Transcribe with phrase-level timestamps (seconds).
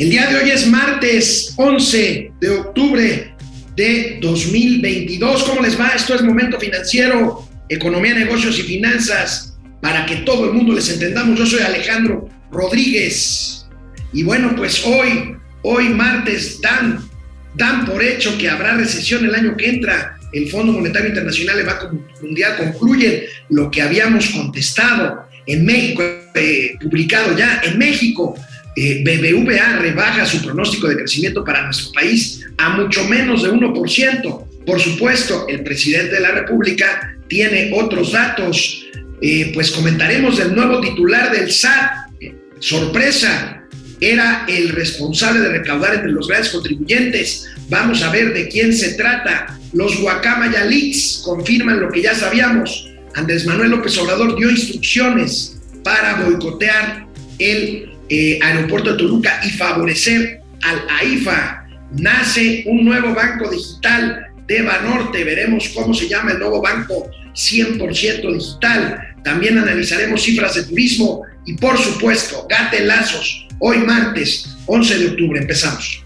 [0.00, 3.34] El día de hoy es martes 11 de octubre
[3.74, 5.42] de 2022.
[5.42, 5.88] ¿Cómo les va?
[5.88, 11.36] Esto es Momento Financiero, Economía, Negocios y Finanzas, para que todo el mundo les entendamos.
[11.36, 13.66] Yo soy Alejandro Rodríguez.
[14.12, 17.00] Y bueno, pues hoy, hoy martes, dan,
[17.56, 20.16] dan por hecho que habrá recesión el año que entra.
[20.32, 21.90] El Fondo Monetario Internacional, el Banco
[22.22, 26.04] Mundial concluyen lo que habíamos contestado en México,
[26.36, 28.36] eh, publicado ya en México
[28.80, 34.44] eh, BBVA rebaja su pronóstico de crecimiento para nuestro país a mucho menos de 1%.
[34.64, 38.86] Por supuesto, el presidente de la República tiene otros datos.
[39.20, 41.90] Eh, pues comentaremos del nuevo titular del SAT.
[42.60, 43.64] sorpresa,
[44.00, 47.48] era el responsable de recaudar entre los grandes contribuyentes.
[47.68, 49.58] Vamos a ver de quién se trata.
[49.72, 52.88] Los Guacamaya Leaks confirman lo que ya sabíamos.
[53.16, 57.08] Andrés Manuel López Obrador dio instrucciones para boicotear
[57.40, 61.66] el eh, aeropuerto de Toluca y favorecer al AIFA.
[61.92, 65.24] Nace un nuevo banco digital de Banorte.
[65.24, 69.14] Veremos cómo se llama el nuevo banco 100% digital.
[69.24, 73.46] También analizaremos cifras de turismo y, por supuesto, gatelazos.
[73.60, 76.02] Hoy martes 11 de octubre empezamos.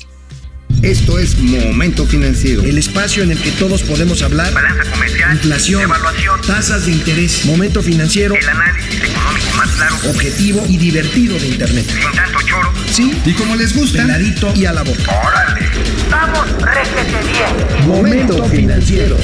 [0.82, 2.64] Esto es Momento Financiero.
[2.64, 4.52] El espacio en el que todos podemos hablar.
[4.52, 5.34] Balanza comercial.
[5.34, 5.82] Inflación.
[5.82, 6.40] Evaluación.
[6.44, 7.44] Tasas de interés.
[7.44, 8.34] Momento Financiero.
[8.34, 9.96] El análisis económico más claro.
[10.10, 11.86] Objetivo y divertido de Internet.
[11.86, 12.72] Sin tanto choro.
[12.90, 13.12] Sí.
[13.24, 14.02] Y como les gusta.
[14.02, 15.20] Peladito y a la boca.
[15.24, 15.68] Órale.
[16.10, 17.86] Vamos, réjete bien.
[17.86, 19.16] Momento Financiero.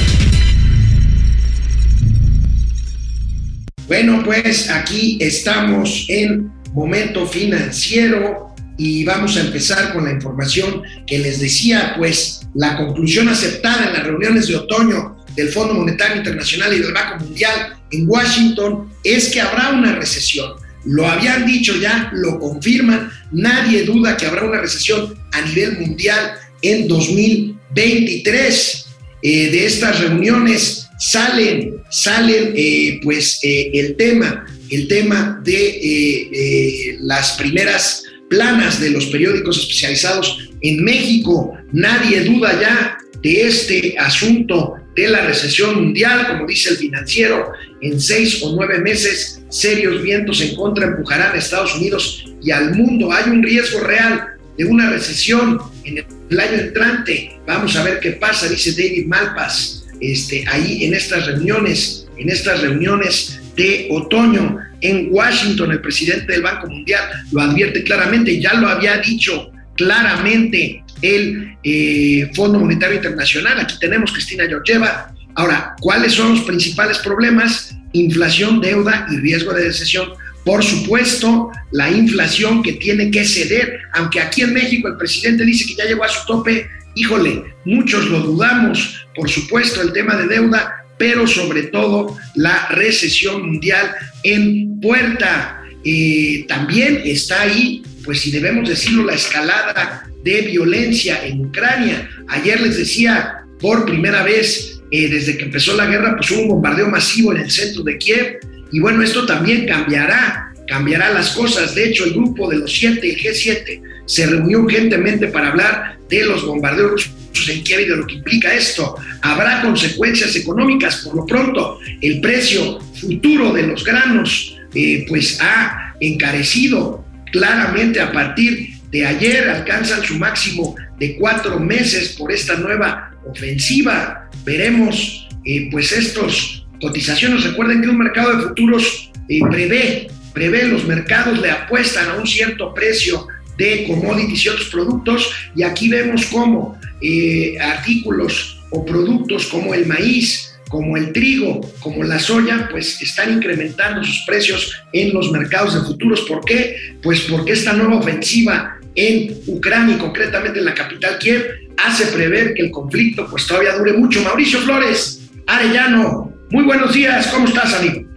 [3.85, 8.48] Bueno, pues aquí estamos en Momento Financiero
[8.79, 13.93] y vamos a empezar con la información que les decía, pues la conclusión aceptada en
[13.93, 19.27] las reuniones de otoño del Fondo Monetario Internacional y del Banco Mundial en Washington es
[19.29, 20.53] que habrá una recesión.
[20.85, 26.35] Lo habían dicho ya, lo confirman, nadie duda que habrá una recesión a nivel mundial
[26.61, 28.85] en 2023.
[29.21, 37.33] Eh, de estas reuniones salen, salen eh, pues eh, el tema, el tema de las
[37.33, 41.57] primeras planas de los periódicos especializados en México.
[41.71, 47.51] Nadie duda ya de este asunto de la recesión mundial, como dice el financiero,
[47.81, 52.75] en seis o nueve meses serios vientos en contra empujarán a Estados Unidos y al
[52.75, 53.11] mundo.
[53.11, 57.39] Hay un riesgo real de una recesión en el año entrante.
[57.47, 62.61] Vamos a ver qué pasa, dice David Malpas, este, ahí en estas reuniones, en estas
[62.61, 68.67] reuniones de otoño en Washington, el presidente del Banco Mundial lo advierte claramente, ya lo
[68.67, 73.59] había dicho claramente el eh, Fondo Monetario Internacional.
[73.59, 75.13] Aquí tenemos Cristina Georgieva.
[75.35, 77.75] Ahora, ¿cuáles son los principales problemas?
[77.93, 80.09] Inflación, deuda y riesgo de recesión.
[80.45, 85.65] Por supuesto, la inflación que tiene que ceder, aunque aquí en México el presidente dice
[85.65, 89.05] que ya llegó a su tope, híjole, muchos lo dudamos.
[89.15, 95.63] Por supuesto, el tema de deuda pero sobre todo la recesión mundial en puerta.
[95.83, 102.07] Eh, también está ahí, pues si debemos decirlo, la escalada de violencia en Ucrania.
[102.27, 106.47] Ayer les decía, por primera vez eh, desde que empezó la guerra, pues hubo un
[106.49, 108.39] bombardeo masivo en el centro de Kiev.
[108.71, 111.75] Y bueno, esto también cambiará, cambiará las cosas.
[111.75, 116.25] De hecho, el grupo de los siete, el G7, se reunió urgentemente para hablar de
[116.25, 117.09] los bombardeos
[117.49, 118.95] en Kiev y de lo que implica esto.
[119.21, 120.97] Habrá consecuencias económicas.
[120.97, 128.11] Por lo pronto, el precio futuro de los granos eh, pues ha encarecido claramente a
[128.11, 129.49] partir de ayer.
[129.49, 134.29] Alcanzan su máximo de cuatro meses por esta nueva ofensiva.
[134.45, 137.43] Veremos eh, pues estos cotizaciones.
[137.43, 140.07] Recuerden que un mercado de futuros eh, prevé,
[140.39, 143.27] prevé los mercados le apuestan a un cierto precio
[143.57, 149.85] de commodities y otros productos y aquí vemos cómo eh, artículos o productos como el
[149.85, 155.73] maíz, como el trigo, como la soya, pues están incrementando sus precios en los mercados
[155.73, 156.21] de futuros.
[156.21, 156.95] ¿Por qué?
[157.03, 162.53] Pues porque esta nueva ofensiva en Ucrania y concretamente en la capital Kiev hace prever
[162.53, 164.23] que el conflicto pues todavía dure mucho.
[164.23, 168.08] Mauricio Flores, Arellano, muy buenos días, ¿cómo estás, amigo?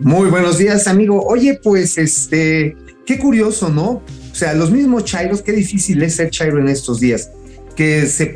[0.00, 1.24] Muy buenos días, amigo.
[1.24, 2.76] Oye, pues este,
[3.06, 4.02] qué curioso, ¿no?
[4.32, 7.30] O sea, los mismos chairos, qué difícil es ser chairo en estos días
[7.76, 8.32] que se,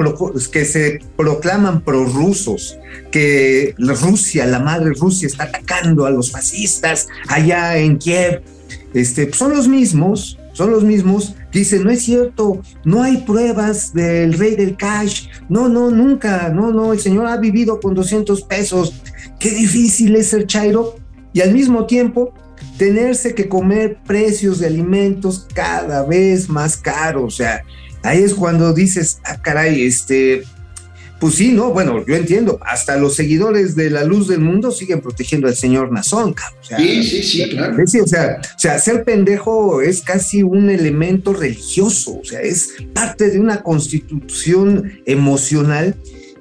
[0.53, 2.79] que se proclaman prorrusos,
[3.11, 8.43] que Rusia, la madre Rusia, está atacando a los fascistas allá en Kiev.
[8.95, 13.93] Este, son los mismos, son los mismos que dicen, no es cierto, no hay pruebas
[13.93, 18.43] del rey del cash, no, no, nunca, no, no, el señor ha vivido con 200
[18.43, 18.95] pesos,
[19.39, 20.98] qué difícil es ser chairo,
[21.33, 22.33] y al mismo tiempo
[22.77, 27.35] tenerse que comer precios de alimentos cada vez más caros.
[27.35, 27.63] O sea,
[28.03, 30.45] ahí es cuando dices, ah, caray, este,
[31.21, 35.01] pues sí, no, bueno, yo entiendo, hasta los seguidores de la luz del mundo siguen
[35.01, 37.77] protegiendo al señor Nazón, o sea, sí, sí, sí, claro.
[37.87, 42.75] Sí, o, sea, o sea, ser pendejo es casi un elemento religioso, o sea, es
[42.95, 45.97] parte de una constitución emocional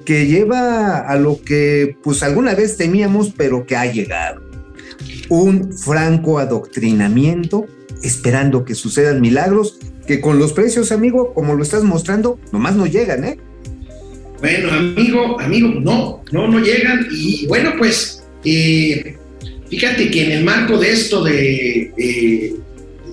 [0.06, 4.47] que lleva a lo que pues alguna vez temíamos, pero que ha llegado.
[5.30, 7.66] Un franco adoctrinamiento,
[8.04, 12.86] esperando que sucedan milagros, que con los precios, amigo, como lo estás mostrando, nomás no
[12.86, 13.38] llegan, ¿eh?
[14.40, 17.08] Bueno, amigo, amigo, no, no, no llegan.
[17.12, 19.18] Y bueno, pues eh,
[19.70, 22.56] fíjate que en el marco de esto de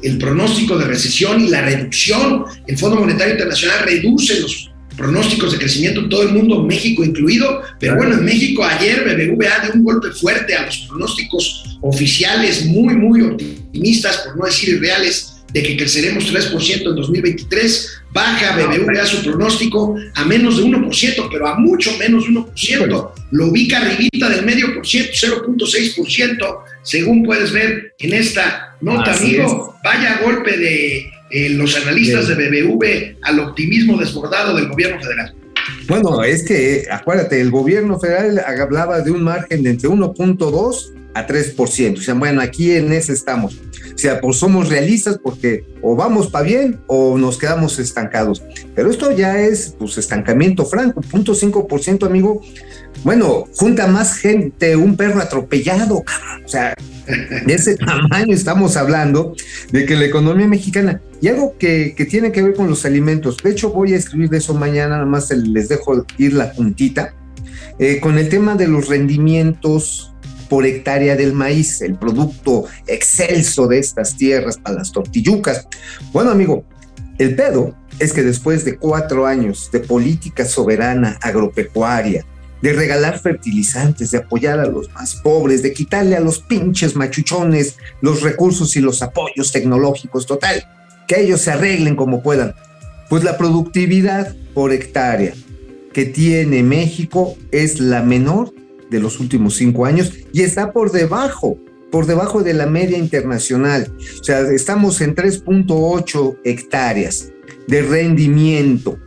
[0.04, 5.58] el pronóstico de recesión y la reducción, el Fondo Monetario Internacional reduce los pronósticos de
[5.58, 9.84] crecimiento en todo el mundo, México incluido, pero bueno, en México ayer BBVA dio un
[9.84, 15.76] golpe fuerte a los pronósticos oficiales muy, muy optimistas, por no decir irreales, de que
[15.76, 21.96] creceremos 3% en 2023, baja BBVA su pronóstico a menos de 1%, pero a mucho
[21.96, 28.14] menos de 1%, lo ubica arribita del medio por ciento, 0.6%, según puedes ver en
[28.14, 34.68] esta nota, amigo, vaya golpe de eh, los analistas de BBV al optimismo desbordado del
[34.68, 35.34] gobierno federal.
[35.88, 41.26] Bueno, es que acuérdate, el gobierno federal hablaba de un margen de entre 1.2 a
[41.26, 41.98] 3%.
[41.98, 43.54] O sea, bueno, aquí en ese estamos.
[43.94, 48.42] O sea, pues somos realistas porque o vamos para bien o nos quedamos estancados.
[48.76, 52.42] Pero esto ya es, pues, estancamiento franco, 0.5%, amigo.
[53.04, 56.44] Bueno, junta más gente un perro atropellado, cabrón.
[56.44, 56.74] O sea,
[57.46, 59.36] de ese tamaño estamos hablando
[59.70, 63.36] de que la economía mexicana, y algo que, que, tiene que ver con los alimentos,
[63.42, 67.14] de hecho voy a escribir de eso mañana, nada más les dejo ir la puntita,
[67.78, 70.14] eh, con el tema de los rendimientos
[70.48, 75.66] por hectárea del maíz, el producto excelso de estas tierras para las tortillucas.
[76.12, 76.64] Bueno, amigo,
[77.18, 82.24] el pedo es que después de cuatro años de política soberana agropecuaria,
[82.62, 87.76] de regalar fertilizantes, de apoyar a los más pobres, de quitarle a los pinches machuchones
[88.00, 90.64] los recursos y los apoyos tecnológicos, total,
[91.06, 92.54] que ellos se arreglen como puedan.
[93.10, 95.34] Pues la productividad por hectárea
[95.92, 98.52] que tiene México es la menor
[98.90, 101.58] de los últimos cinco años y está por debajo,
[101.90, 103.92] por debajo de la media internacional.
[104.20, 107.30] O sea, estamos en 3.8 hectáreas
[107.66, 108.98] de rendimiento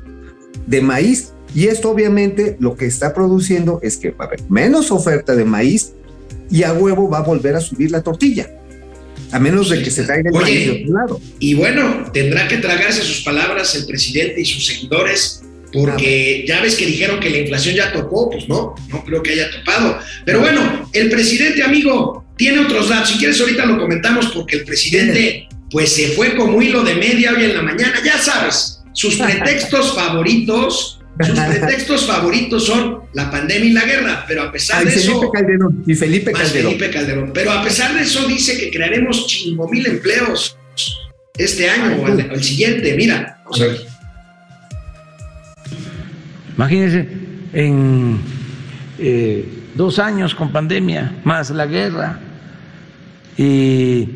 [0.66, 4.92] de maíz y esto obviamente lo que está produciendo es que va a haber menos
[4.92, 5.94] oferta de maíz
[6.50, 8.52] y a huevo va a volver a subir la tortilla.
[9.32, 11.22] A menos de que se traiga el maíz de otro lado.
[11.40, 15.42] Y bueno, tendrá que tragarse sus palabras el presidente y sus seguidores
[15.74, 19.32] porque ya ves que dijeron que la inflación ya topó, pues no, no creo que
[19.32, 20.00] haya topado.
[20.26, 23.10] Pero bueno, el presidente, amigo, tiene otros datos.
[23.10, 27.34] Si quieres, ahorita lo comentamos porque el presidente, pues se fue como hilo de media
[27.34, 27.96] hoy en la mañana.
[28.04, 34.44] Ya sabes, sus pretextos favoritos, sus pretextos favoritos son la pandemia y la guerra, pero
[34.44, 35.32] a pesar de Felipe eso.
[35.32, 36.74] Calderón, y Felipe Calderón.
[36.74, 37.32] Felipe Calderón.
[37.34, 40.58] Pero a pesar de eso, dice que crearemos chingo mil empleos
[41.36, 42.96] este año o el, siguiente.
[42.96, 43.86] Mira, vamos a ver.
[46.56, 47.08] Imagínense,
[47.54, 48.20] en
[49.00, 52.20] eh, dos años con pandemia, más la guerra,
[53.38, 54.08] y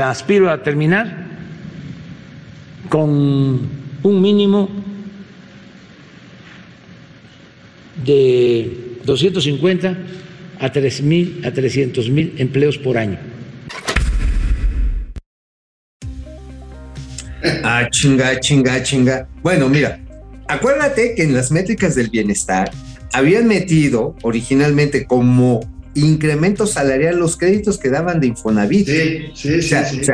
[0.00, 1.26] aspiro a terminar
[2.88, 4.68] con un mínimo
[8.04, 9.98] de 250
[10.58, 13.18] a 3 mil a 300 mil empleos por año.
[17.64, 19.28] Ah, chinga, chinga, chinga.
[19.42, 20.00] Bueno, mira,
[20.48, 22.70] acuérdate que en las métricas del bienestar
[23.12, 25.60] habían metido originalmente como
[25.94, 28.86] incremento salarial los créditos que daban de Infonavit.
[28.86, 30.10] Sí, sí, sí.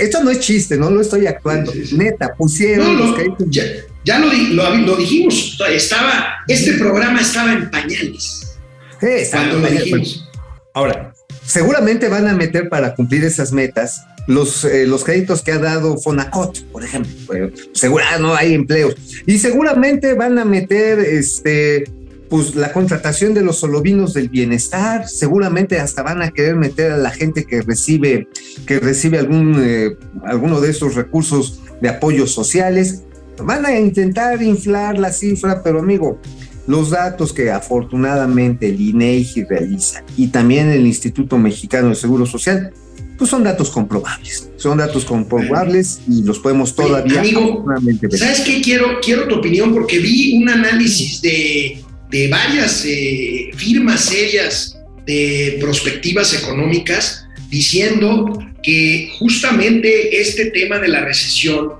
[0.00, 1.72] esto no es chiste, no lo estoy actuando.
[1.92, 3.46] Neta, pusieron los créditos.
[4.04, 8.56] Ya, lo, dijimos, estaba, este programa estaba en pañales.
[9.30, 10.28] cuando lo dijimos.
[10.72, 15.58] Ahora, seguramente van a meter para cumplir esas metas los, eh, los créditos que ha
[15.58, 17.50] dado Fonacot, por ejemplo.
[17.72, 18.94] Seguro, ah, no hay empleos.
[19.26, 21.84] Y seguramente van a meter este,
[22.28, 25.08] pues, la contratación de los solovinos del bienestar.
[25.08, 28.28] Seguramente hasta van a querer meter a la gente que recibe,
[28.66, 33.02] que recibe algún, eh, alguno de esos recursos de apoyos sociales.
[33.42, 36.20] Van a intentar inflar la cifra, pero amigo,
[36.66, 42.72] los datos que afortunadamente el INEGI realiza y también el Instituto Mexicano de Seguro Social
[43.16, 44.48] pues son datos comprobables.
[44.56, 47.64] Son datos comprobables y los podemos todavía Amigo,
[48.12, 48.60] ¿Sabes qué?
[48.62, 51.82] Quiero, quiero tu opinión porque vi un análisis de,
[52.28, 61.72] varias eh, firmas serias de perspectivas económicas diciendo que justamente este tema de la recesión,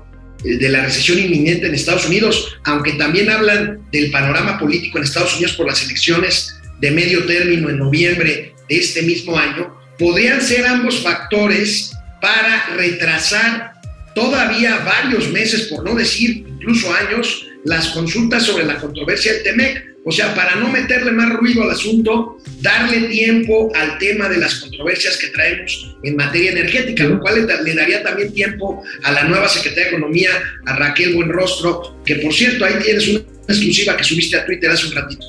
[0.43, 5.03] eh, de la recesión inminente en Estados Unidos, aunque también hablan del panorama político en
[5.03, 10.41] Estados Unidos por las elecciones de medio término en noviembre de este mismo año, podrían
[10.41, 13.73] ser ambos factores para retrasar
[14.15, 19.83] todavía varios meses, por no decir incluso años, las consultas sobre la controversia del TEMEC.
[20.09, 24.55] O sea, para no meterle más ruido al asunto, darle tiempo al tema de las
[24.55, 29.47] controversias que traemos en materia energética, lo cual le, daría también tiempo a la nueva
[29.47, 30.31] secretaria de Economía,
[30.65, 34.87] a Raquel Buenrostro, que por cierto, ahí tienes una exclusiva que subiste a Twitter hace
[34.87, 35.23] un ratito.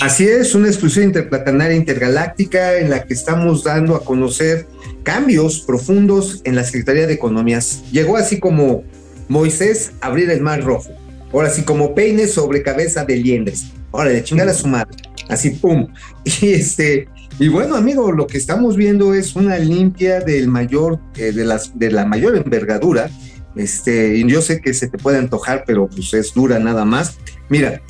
[0.00, 4.66] Así es, una exclusiva interplatanaria intergaláctica en la que estamos dando a conocer
[5.02, 7.82] cambios profundos en la Secretaría de Economías.
[7.90, 8.84] Llegó así como
[9.26, 10.92] Moisés abrir el mar rojo.
[11.32, 13.64] Ahora sí, como peine sobre cabeza de liendres.
[13.92, 14.96] Ahora de chingar a su madre.
[15.28, 15.88] Así, pum.
[16.24, 17.08] Y este,
[17.38, 21.78] y bueno, amigo, lo que estamos viendo es una limpia del mayor, eh, de, las,
[21.78, 23.10] de la mayor envergadura.
[23.56, 27.18] Este, y yo sé que se te puede antojar, pero pues es dura nada más.
[27.48, 27.82] Mira,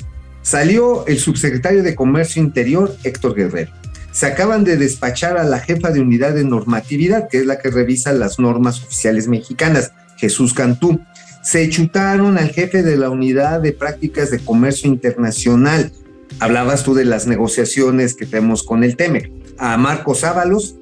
[0.43, 3.71] Salió el subsecretario de Comercio Interior, Héctor Guerrero.
[4.11, 7.71] Se acaban de despachar a la jefa de unidad de normatividad, que es la que
[7.71, 10.99] revisa las normas oficiales mexicanas, Jesús Cantú.
[11.43, 15.91] Se chutaron al jefe de la unidad de prácticas de comercio internacional.
[16.39, 19.31] Hablabas tú de las negociaciones que tenemos con el TEMEC.
[19.57, 20.77] A Marcos Ábalos.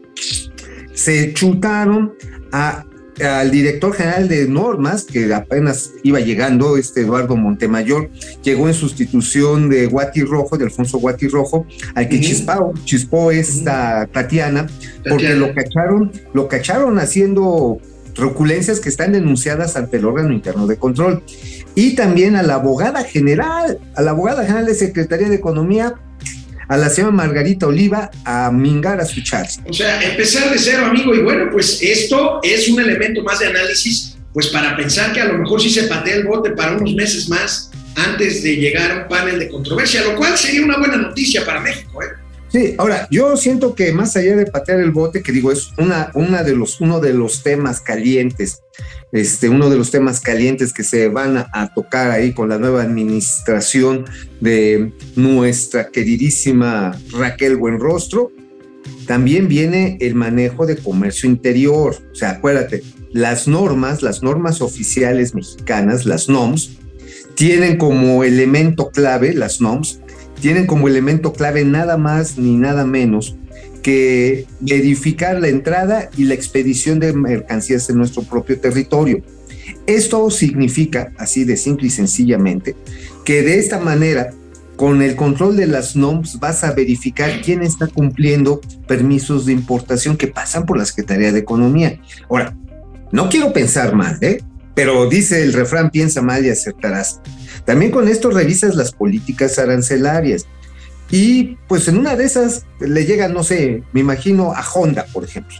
[0.93, 2.13] Se chutaron
[2.51, 2.85] a
[3.23, 8.09] al director general de normas, que apenas iba llegando, este Eduardo Montemayor,
[8.43, 14.67] llegó en sustitución de Guati Rojo, de Alfonso Guati Rojo, al que chispó esta Tatiana,
[15.07, 17.79] porque lo cacharon, lo cacharon haciendo
[18.13, 21.23] truculencias que están denunciadas ante el órgano interno de control.
[21.75, 25.95] Y también a la abogada general, a la abogada general de Secretaría de Economía,
[26.67, 29.47] a la señora Margarita Oliva a mingar a su chat.
[29.67, 33.47] O sea, empezar de cero, amigo, y bueno, pues esto es un elemento más de
[33.47, 36.93] análisis, pues para pensar que a lo mejor sí se patea el bote para unos
[36.95, 40.95] meses más antes de llegar a un panel de controversia, lo cual sería una buena
[40.95, 42.20] noticia para México, ¿eh?
[42.51, 46.11] Sí, ahora, yo siento que más allá de patear el bote, que digo, es una,
[46.15, 48.61] una de los, uno de los temas calientes,
[49.13, 52.81] este, uno de los temas calientes que se van a, tocar ahí con la nueva
[52.81, 54.03] administración
[54.41, 58.33] de nuestra queridísima Raquel Buenrostro,
[59.07, 61.95] también viene el manejo de comercio interior.
[62.11, 66.71] O sea, acuérdate, las normas, las normas oficiales mexicanas, las NOMS,
[67.35, 70.00] tienen como elemento clave, las NOMS,
[70.41, 73.35] tienen como elemento clave nada más ni nada menos
[73.81, 79.23] que edificar la entrada y la expedición de mercancías en nuestro propio territorio.
[79.87, 82.75] Esto significa, así de simple y sencillamente,
[83.25, 84.31] que de esta manera,
[84.75, 90.17] con el control de las NOMS, vas a verificar quién está cumpliendo permisos de importación
[90.17, 91.99] que pasan por la Secretaría de Economía.
[92.29, 92.55] Ahora,
[93.11, 94.43] no quiero pensar mal, ¿eh?
[94.73, 97.19] pero dice el refrán, piensa mal y acertarás.
[97.65, 100.45] También con esto revisas las políticas arancelarias.
[101.09, 105.23] Y pues en una de esas le llega, no sé, me imagino a Honda, por
[105.23, 105.57] ejemplo,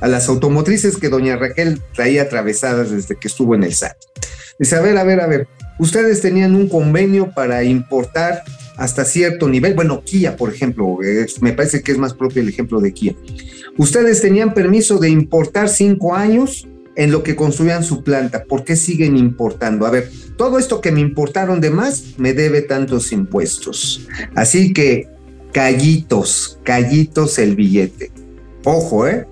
[0.00, 3.96] a las automotrices que doña Raquel traía atravesadas desde que estuvo en el SAT.
[4.58, 5.46] Dice, a ver, a ver, a ver,
[5.78, 8.42] ustedes tenían un convenio para importar
[8.76, 10.98] hasta cierto nivel, bueno, Kia, por ejemplo,
[11.40, 13.14] me parece que es más propio el ejemplo de Kia.
[13.76, 18.44] Ustedes tenían permiso de importar cinco años en lo que construían su planta.
[18.44, 19.86] ¿Por qué siguen importando?
[19.86, 24.06] A ver, todo esto que me importaron de más me debe tantos impuestos.
[24.34, 25.08] Así que
[25.52, 28.10] callitos, callitos el billete.
[28.64, 29.26] Ojo, ¿eh?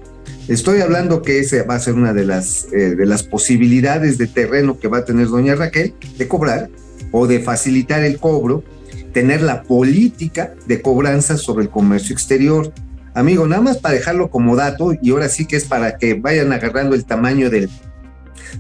[0.49, 4.26] Estoy hablando que esa va a ser una de las, eh, de las posibilidades de
[4.26, 6.69] terreno que va a tener doña Raquel de cobrar
[7.12, 8.64] o de facilitar el cobro,
[9.12, 12.73] tener la política de cobranza sobre el comercio exterior.
[13.14, 16.52] Amigo, nada más para dejarlo como dato, y ahora sí que es para que vayan
[16.52, 17.69] agarrando el tamaño del,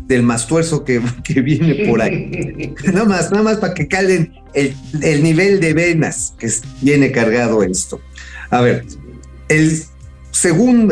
[0.06, 2.74] del mastuerzo que, que viene por ahí.
[2.92, 7.62] nada más, nada más para que calen el, el nivel de venas que viene cargado
[7.62, 8.00] esto.
[8.50, 8.84] A ver,
[9.48, 9.82] el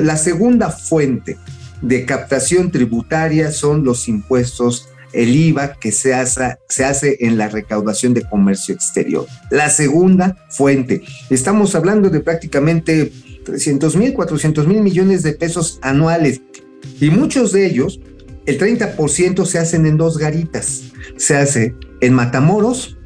[0.03, 1.39] la segunda fuente
[1.81, 7.49] de captación tributaria son los impuestos, el IVA que se hace, se hace en la
[7.49, 9.27] recaudación de comercio exterior.
[9.51, 13.11] La segunda fuente, estamos hablando de prácticamente
[13.45, 16.41] 300 mil, 400 mil millones de pesos anuales.
[17.01, 18.01] Y muchos de ellos,
[18.47, 20.83] el 30% se hacen en dos garitas.
[21.17, 22.97] Se hace en Matamoros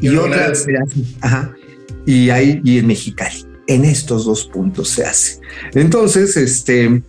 [0.00, 1.54] y, otra se hace, ajá,
[2.06, 3.46] y, ahí, y en Mexicali.
[3.66, 5.40] En estos dos puntos se hace.
[5.74, 7.02] Entonces, este,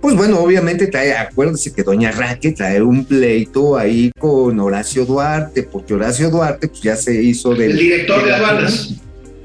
[0.00, 5.62] pues bueno, obviamente trae, acuérdense que Doña Raque trae un pleito ahí con Horacio Duarte,
[5.62, 7.72] porque Horacio Duarte pues, ya se hizo del...
[7.72, 8.94] El director de aduanas.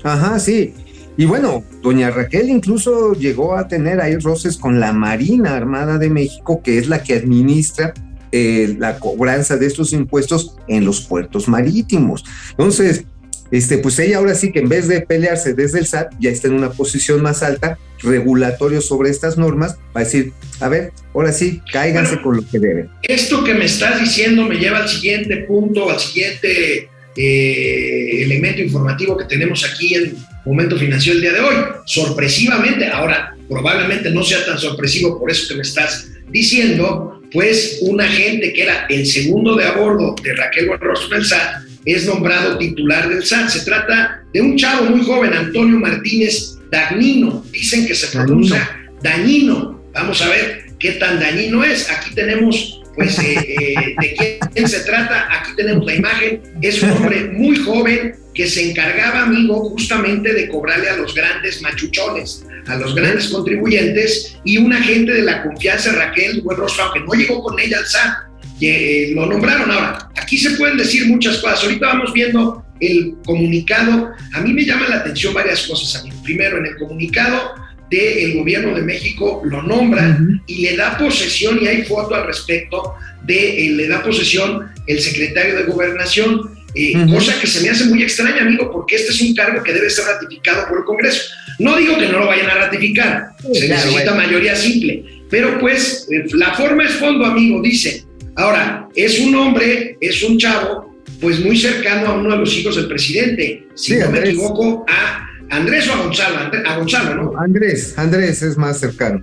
[0.03, 0.73] Ajá, sí.
[1.19, 6.09] Y bueno, doña Raquel incluso llegó a tener ahí roces con la Marina Armada de
[6.09, 7.93] México, que es la que administra
[8.31, 12.23] eh, la cobranza de estos impuestos en los puertos marítimos.
[12.51, 13.03] Entonces,
[13.51, 16.47] este, pues ella ahora sí que en vez de pelearse desde el SAT, ya está
[16.47, 21.33] en una posición más alta, regulatorio sobre estas normas, va a decir, a ver, ahora
[21.33, 22.89] sí, cáiganse con lo que deben.
[23.03, 29.17] Esto que me estás diciendo me lleva al siguiente punto, al siguiente eh, elemento informativo
[29.17, 31.55] que tenemos aquí en Momento Financiero el día de hoy.
[31.85, 37.99] Sorpresivamente, ahora probablemente no sea tan sorpresivo por eso que me estás diciendo, pues un
[37.99, 42.57] agente que era el segundo de a bordo de Raquel Buenrostro del SAT es nombrado
[42.57, 43.49] titular del SAT.
[43.49, 47.43] Se trata de un chavo muy joven, Antonio Martínez Dagnino.
[47.51, 49.81] Dicen que se pronuncia dañino.
[49.93, 51.89] Vamos a ver qué tan dañino es.
[51.89, 55.27] Aquí tenemos, pues, eh, eh, de quién se trata.
[55.31, 56.41] Aquí tenemos la imagen.
[56.61, 61.61] Es un hombre muy joven que se encargaba, amigo, justamente de cobrarle a los grandes
[61.61, 67.13] machuchones, a los grandes contribuyentes, y un agente de la confianza, Raquel Buenrostro, que no
[67.13, 68.17] llegó con ella al SAT,
[68.59, 69.71] que lo nombraron.
[69.71, 71.63] Ahora, aquí se pueden decir muchas cosas.
[71.63, 74.11] Ahorita vamos viendo el comunicado.
[74.33, 76.01] A mí me llama la atención varias cosas.
[76.01, 76.21] Amigo.
[76.23, 77.55] Primero, en el comunicado
[77.89, 82.95] del gobierno de México lo nombra y le da posesión, y hay foto al respecto,
[83.23, 87.85] de eh, le da posesión el secretario de gobernación, eh, cosa que se me hace
[87.85, 91.21] muy extraña, amigo, porque este es un cargo que debe ser ratificado por el Congreso.
[91.57, 96.25] No digo que no lo vayan a ratificar, se necesita mayoría simple, pero pues eh,
[96.33, 98.05] la forma es fondo, amigo, dice.
[98.35, 102.75] Ahora, es un hombre, es un chavo, pues muy cercano a uno de los hijos
[102.75, 107.39] del presidente, si no me equivoco, a Andrés o a Gonzalo, ¿no?
[107.39, 109.21] Andrés, Andrés es más cercano,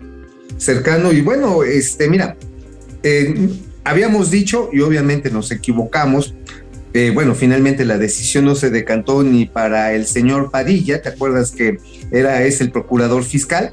[0.57, 2.37] cercano y bueno, este, mira,
[3.03, 3.49] eh,
[3.85, 6.35] habíamos dicho y obviamente nos equivocamos,
[6.95, 11.53] eh, bueno, finalmente la decisión no se decantó ni para el señor Padilla, ¿te acuerdas
[11.53, 11.79] que
[12.11, 13.73] era es el procurador fiscal?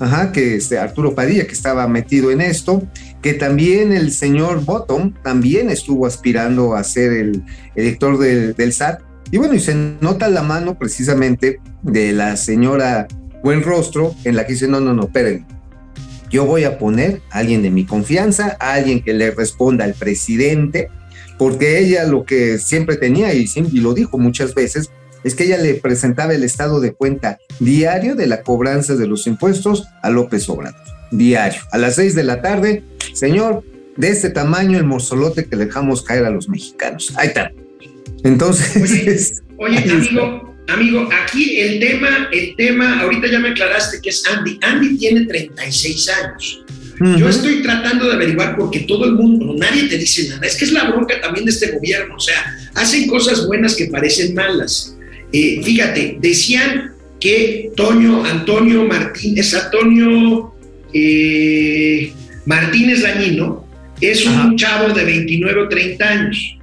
[0.00, 2.84] Ajá, que este Arturo Padilla que estaba metido en esto
[3.22, 7.42] que también el señor Bottom también estuvo aspirando a ser el
[7.74, 9.00] director del SAT.
[9.30, 13.06] Y bueno, y se nota la mano precisamente de la señora
[13.42, 15.46] Buen Rostro en la que dice, no, no, no, esperen,
[16.30, 19.94] yo voy a poner a alguien de mi confianza, a alguien que le responda al
[19.94, 20.88] presidente,
[21.38, 24.90] porque ella lo que siempre tenía, y, y lo dijo muchas veces,
[25.24, 29.26] es que ella le presentaba el estado de cuenta diario de la cobranza de los
[29.26, 31.60] impuestos a López Obrador diario.
[31.72, 33.64] A las seis de la tarde, señor,
[33.96, 37.12] de este tamaño el morzolote que dejamos caer a los mexicanos.
[37.16, 37.52] Ahí está.
[38.24, 39.42] Entonces.
[39.56, 44.58] Oye, amigo, amigo, aquí el tema, el tema, ahorita ya me aclaraste que es Andy.
[44.62, 46.64] Andy tiene 36 años.
[47.16, 50.44] Yo estoy tratando de averiguar porque todo el mundo, nadie te dice nada.
[50.44, 52.16] Es que es la bronca también de este gobierno.
[52.16, 54.96] O sea, hacen cosas buenas que parecen malas.
[55.32, 60.54] Eh, fíjate, decían que Toño, Antonio Martínez, Antonio
[60.92, 62.12] eh,
[62.46, 63.64] Martínez Dañino
[64.00, 66.57] es un chavo de 29 o 30 años.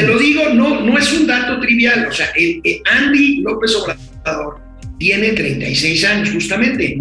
[0.00, 2.06] Te lo digo, no, no es un dato trivial.
[2.08, 4.60] O sea, el, Andy López Obrador
[4.98, 6.98] tiene 36 años, justamente.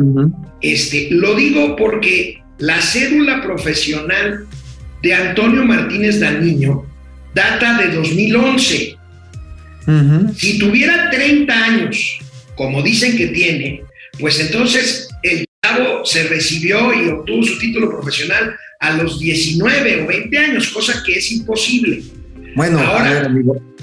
[0.61, 4.45] este, lo digo porque la cédula profesional
[5.03, 6.85] de Antonio Martínez Dañino
[7.33, 8.97] data de 2011.
[10.35, 12.19] Si tuviera 30 años,
[12.55, 13.83] como dicen que tiene,
[14.19, 15.47] pues entonces el
[16.03, 21.13] se recibió y obtuvo su título profesional a los 19 o 20 años, cosa que
[21.13, 22.03] es imposible.
[22.57, 23.31] Bueno, Ahora,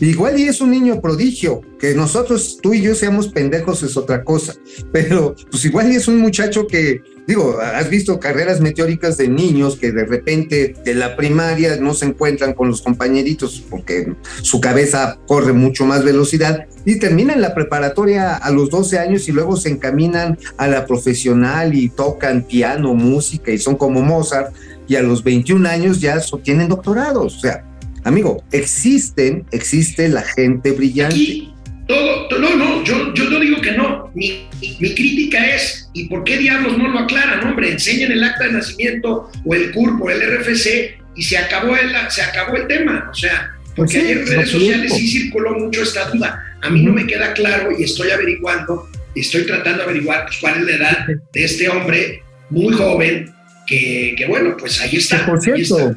[0.00, 4.24] igual y es un niño prodigio, que nosotros, tú y yo seamos pendejos es otra
[4.24, 4.56] cosa,
[4.92, 9.76] pero pues igual y es un muchacho que, digo, has visto carreras meteóricas de niños
[9.76, 15.20] que de repente de la primaria no se encuentran con los compañeritos porque su cabeza
[15.28, 19.68] corre mucho más velocidad y terminan la preparatoria a los 12 años y luego se
[19.68, 24.52] encaminan a la profesional y tocan piano, música y son como Mozart
[24.88, 27.64] y a los 21 años ya tienen doctorados, o sea,
[28.04, 31.14] Amigo, existen, existe la gente brillante.
[31.14, 31.54] Aquí,
[31.86, 34.10] todo, no, no, yo, yo no digo que no.
[34.14, 37.46] Mi, mi, crítica es, ¿y por qué diablos no lo aclaran?
[37.46, 41.76] Hombre, enseñen el acta de nacimiento o el CURP o el RFC y se acabó
[41.76, 43.08] el, se acabó el tema.
[43.10, 46.58] O sea, porque ayer en redes sociales sí circuló mucho esta duda.
[46.62, 50.60] A mí no me queda claro y estoy averiguando, estoy tratando de averiguar pues, cuál
[50.60, 53.30] es la edad de este hombre muy joven
[53.66, 55.26] que, que bueno, pues ahí está.
[55.26, 55.94] por cierto,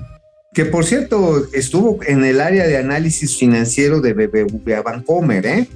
[0.58, 5.67] que por cierto estuvo en el área de análisis financiero de BBVA Bancomer, ¿eh?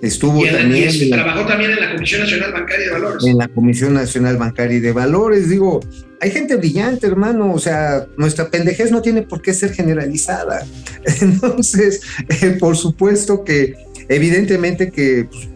[0.00, 1.10] Estuvo también.
[1.10, 3.26] trabajó también en la Comisión Nacional Bancaria de Valores.
[3.26, 5.80] En la Comisión Nacional Bancaria de Valores, digo,
[6.20, 10.64] hay gente brillante, hermano, o sea, nuestra pendejez no tiene por qué ser generalizada.
[11.20, 13.74] Entonces, eh, por supuesto que,
[14.08, 15.48] evidentemente que pues,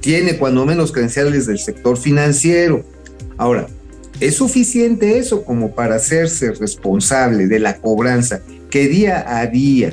[0.00, 2.82] tiene cuando menos credenciales del sector financiero.
[3.36, 3.66] Ahora,
[4.20, 9.92] ¿es suficiente eso como para hacerse responsable de la cobranza que día a día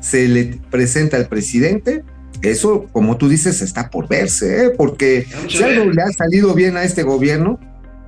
[0.00, 2.02] se le presenta al presidente?
[2.42, 4.70] Eso, como tú dices, está por verse, ¿eh?
[4.76, 7.60] porque si algo le ha salido bien a este gobierno,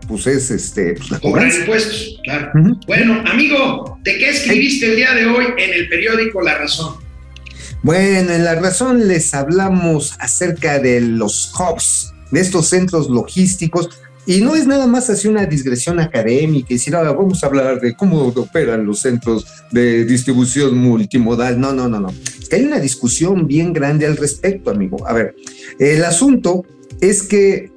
[0.09, 1.59] pues es este, pues la Cobrar cobranza.
[1.61, 2.53] impuestos, claro.
[2.87, 6.97] Bueno, amigo, ¿de qué escribiste el día de hoy en el periódico La Razón?
[7.83, 13.91] Bueno, en la razón les hablamos acerca de los hubs, de estos centros logísticos,
[14.27, 17.81] y no es nada más así una digresión académica y decir, "Ah, vamos a hablar
[17.81, 21.59] de cómo operan los centros de distribución multimodal.
[21.59, 22.11] No, no, no, no.
[22.41, 25.07] Es que hay una discusión bien grande al respecto, amigo.
[25.09, 25.35] A ver,
[25.79, 26.65] el asunto
[27.01, 27.73] es que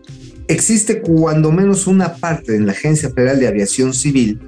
[0.47, 4.39] existe cuando menos una parte en la Agencia Federal de Aviación Civil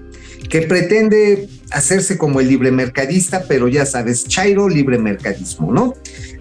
[0.49, 5.93] que pretende hacerse como el libre mercadista, pero ya sabes, Chairo libre mercadismo, ¿no?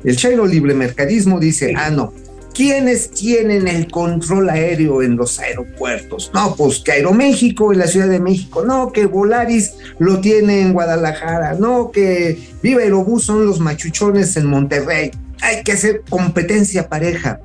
[0.05, 2.13] El Chairo libre mercadismo dice, ah, no,
[2.57, 6.31] ¿quiénes tienen el control aéreo en los aeropuertos?
[6.33, 10.73] No, pues que Aeroméxico en la Ciudad de México, no, que Volaris lo tiene en
[10.73, 15.11] Guadalajara, no, que Viva Aerobús son los machuchones en Monterrey.
[15.43, 17.41] Hay que hacer competencia pareja.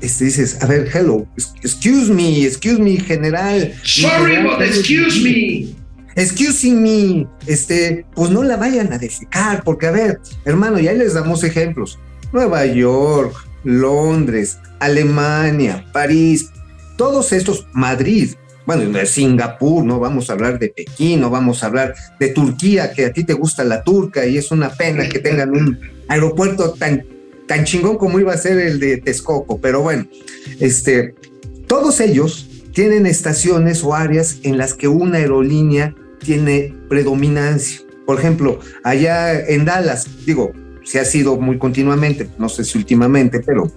[0.00, 1.26] Este dices, a ver, hello,
[1.62, 3.74] excuse me, excuse me, general.
[3.82, 5.74] Sorry, General, but excuse me.
[6.16, 11.14] Excusing me, este, pues no la vayan a defecar, porque a ver, hermano, ya les
[11.14, 11.98] damos ejemplos.
[12.32, 16.50] Nueva York, Londres, Alemania, París,
[16.96, 18.30] todos estos, Madrid,
[18.66, 22.92] bueno, de Singapur, no vamos a hablar de Pekín, no vamos a hablar de Turquía,
[22.92, 26.72] que a ti te gusta la turca y es una pena que tengan un aeropuerto
[26.74, 27.04] tan,
[27.48, 30.06] tan chingón como iba a ser el de Texcoco, pero bueno,
[30.60, 31.14] este,
[31.66, 37.80] todos ellos tienen estaciones o áreas en las que una aerolínea tiene predominancia.
[38.06, 40.52] Por ejemplo, allá en Dallas, digo,
[40.84, 43.70] se ha sido muy continuamente, no sé si últimamente, pero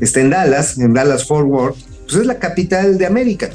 [0.00, 3.50] está en Dallas, en Dallas Fort Worth, pues es la capital de América.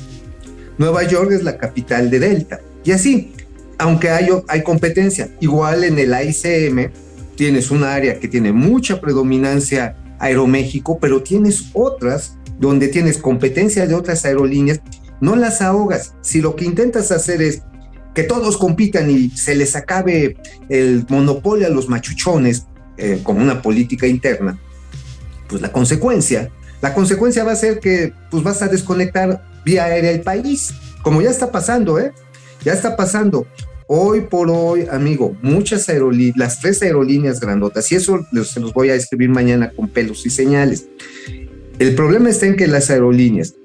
[0.77, 2.59] Nueva York es la capital de Delta.
[2.83, 3.33] Y así,
[3.77, 6.91] aunque hay, hay competencia, igual en el AICM
[7.35, 13.95] tienes un área que tiene mucha predominancia Aeroméxico, pero tienes otras donde tienes competencia de
[13.95, 14.79] otras aerolíneas,
[15.19, 16.13] no las ahogas.
[16.21, 17.63] Si lo que intentas hacer es
[18.13, 20.37] que todos compitan y se les acabe
[20.69, 24.59] el monopolio a los machuchones eh, como una política interna,
[25.47, 26.51] pues la consecuencia,
[26.81, 31.21] la consecuencia va a ser que pues vas a desconectar vía aérea el país, como
[31.21, 32.11] ya está pasando, ¿eh?
[32.63, 33.47] Ya está pasando.
[33.87, 38.89] Hoy por hoy, amigo, muchas aerolíneas, las tres aerolíneas grandotas, y eso se los voy
[38.89, 40.87] a escribir mañana con pelos y señales.
[41.79, 43.55] El problema está en que las aerolíneas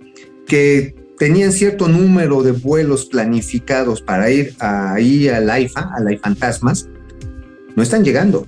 [0.46, 6.88] que tenían cierto número de vuelos planificados para ir ahí al AIFA, al AIFantasmas,
[7.76, 8.46] no están llegando.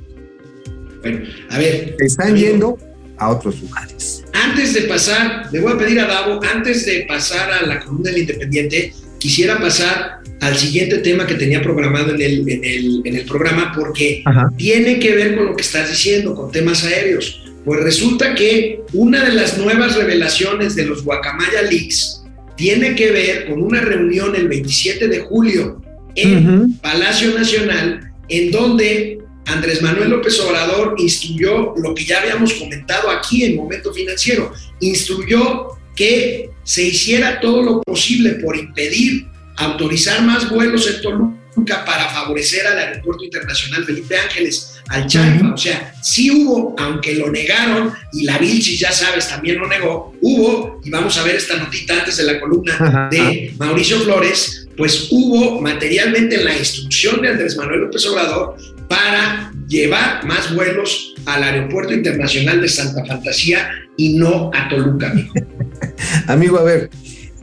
[1.01, 1.97] Bueno, a ver.
[1.99, 2.79] Están amigo, yendo
[3.19, 4.25] a otros lugares.
[4.33, 8.11] Antes de pasar, le voy a pedir a Davo, antes de pasar a la columna
[8.11, 13.17] del Independiente, quisiera pasar al siguiente tema que tenía programado en el, en el, en
[13.17, 14.51] el programa, porque Ajá.
[14.57, 17.43] tiene que ver con lo que estás diciendo, con temas aéreos.
[17.65, 22.23] Pues resulta que una de las nuevas revelaciones de los Guacamaya Leaks
[22.57, 25.83] tiene que ver con una reunión el 27 de julio
[26.15, 26.81] en uh -huh.
[26.81, 29.20] Palacio Nacional, en donde
[29.53, 35.79] Andrés Manuel López Obrador instruyó lo que ya habíamos comentado aquí en Momento Financiero, instruyó
[35.95, 42.67] que se hiciera todo lo posible por impedir autorizar más vuelos en Toluca para favorecer
[42.67, 45.53] al Aeropuerto Internacional Felipe Ángeles, al Chaifa.
[45.53, 50.15] O sea, sí hubo, aunque lo negaron, y la Vilchis, ya sabes, también lo negó,
[50.23, 55.09] hubo, y vamos a ver esta notita antes de la columna de Mauricio Flores, pues
[55.11, 58.57] hubo materialmente en la instrucción de Andrés Manuel López Obrador
[58.91, 65.33] para llevar más vuelos al Aeropuerto Internacional de Santa Fantasía y no a Toluca, amigo.
[66.27, 66.91] amigo, a ver,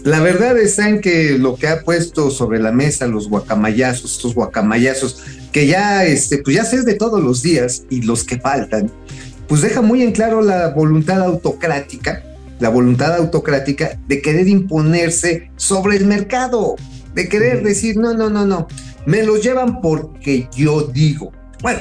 [0.03, 4.35] la verdad está en que lo que ha puesto sobre la mesa los guacamayazos, estos
[4.35, 8.37] guacamayazos, que ya, este, pues ya se es de todos los días y los que
[8.39, 8.91] faltan,
[9.47, 12.23] pues deja muy en claro la voluntad autocrática,
[12.59, 16.75] la voluntad autocrática de querer imponerse sobre el mercado,
[17.15, 18.67] de querer decir, no, no, no, no,
[19.07, 21.31] me los llevan porque yo digo.
[21.61, 21.79] Bueno,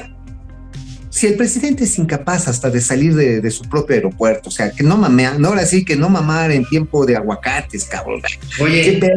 [1.09, 4.71] si el presidente es incapaz hasta de salir de, de su propio aeropuerto, o sea,
[4.71, 8.21] que no mamea, no, ahora sí que no mamar en tiempo de aguacates, cabrón.
[8.61, 9.11] Oye, ¿Qué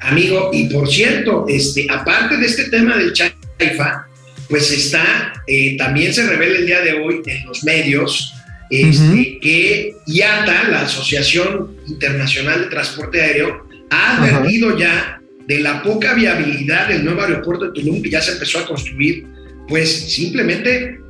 [0.00, 4.08] amigo, y por cierto, este, aparte de este tema del Chaifa,
[4.48, 8.34] pues está, eh, también se revela el día de hoy en los medios
[8.70, 9.40] este, uh -huh.
[9.40, 14.78] que IATA, la Asociación Internacional de Transporte Aéreo, ha advertido uh -huh.
[14.80, 18.66] ya de la poca viabilidad del nuevo aeropuerto de Tulum que ya se empezó a
[18.66, 19.26] construir,
[19.68, 21.00] pues simplemente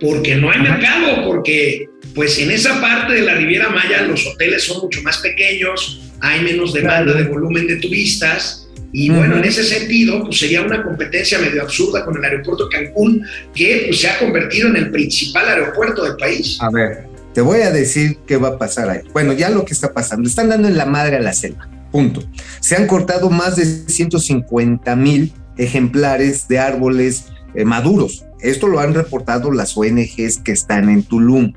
[0.00, 0.72] porque no hay Ajá.
[0.76, 5.18] mercado, porque pues en esa parte de la Riviera Maya los hoteles son mucho más
[5.18, 7.18] pequeños, hay menos demanda Claro.
[7.18, 8.60] de volumen de turistas.
[8.96, 12.76] Y bueno, en ese sentido, pues sería una competencia medio absurda con el aeropuerto de
[12.76, 16.58] Cancún, que pues, se ha convertido en el principal aeropuerto del país.
[16.60, 16.98] A ver,
[17.34, 19.00] te voy a decir qué va a pasar ahí.
[19.12, 22.24] Bueno, ya lo que está pasando, están dando en la madre a la selva, punto.
[22.58, 28.26] Se han cortado más de 150 mil ejemplares de árboles eh, maduros.
[28.40, 31.52] Esto lo han reportado las ONGs que están en Tulum.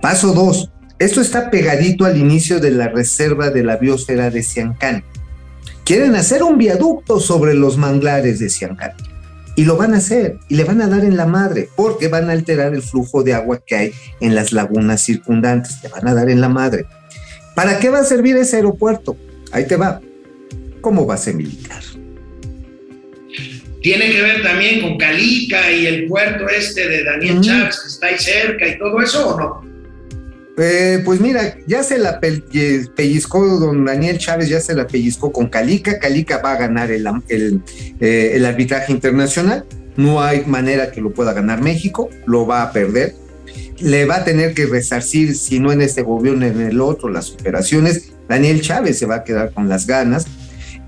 [0.00, 5.04] Paso dos, esto está pegadito al inicio de la reserva de la biosfera de Siancán.
[5.84, 8.92] Quieren hacer un viaducto sobre los manglares de Siancán.
[9.54, 12.30] Y lo van a hacer, y le van a dar en la madre, porque van
[12.30, 16.14] a alterar el flujo de agua que hay en las lagunas circundantes, le van a
[16.14, 16.86] dar en la madre.
[17.54, 19.14] ¿Para qué va a servir ese aeropuerto?
[19.52, 20.00] Ahí te va.
[20.80, 21.82] Como base militar.
[23.82, 27.42] Tiene que ver también con Calica y el puerto este de Daniel Ujú.
[27.44, 29.72] Chávez, que está ahí cerca y todo eso, ¿o no?
[30.58, 35.32] Eh, pues mira, ya se la eh, pellizcó don Daniel Chávez, ya se la pellizcó
[35.32, 35.98] con Calica.
[35.98, 37.60] Calica va a ganar el, am- el,
[38.00, 39.64] eh, el arbitraje internacional.
[39.96, 43.14] No hay manera que lo pueda ganar México, lo va a perder.
[43.80, 47.30] Le va a tener que resarcir, si no en este gobierno, en el otro, las
[47.32, 48.12] operaciones.
[48.32, 50.26] Daniel Chávez se va a quedar con las ganas.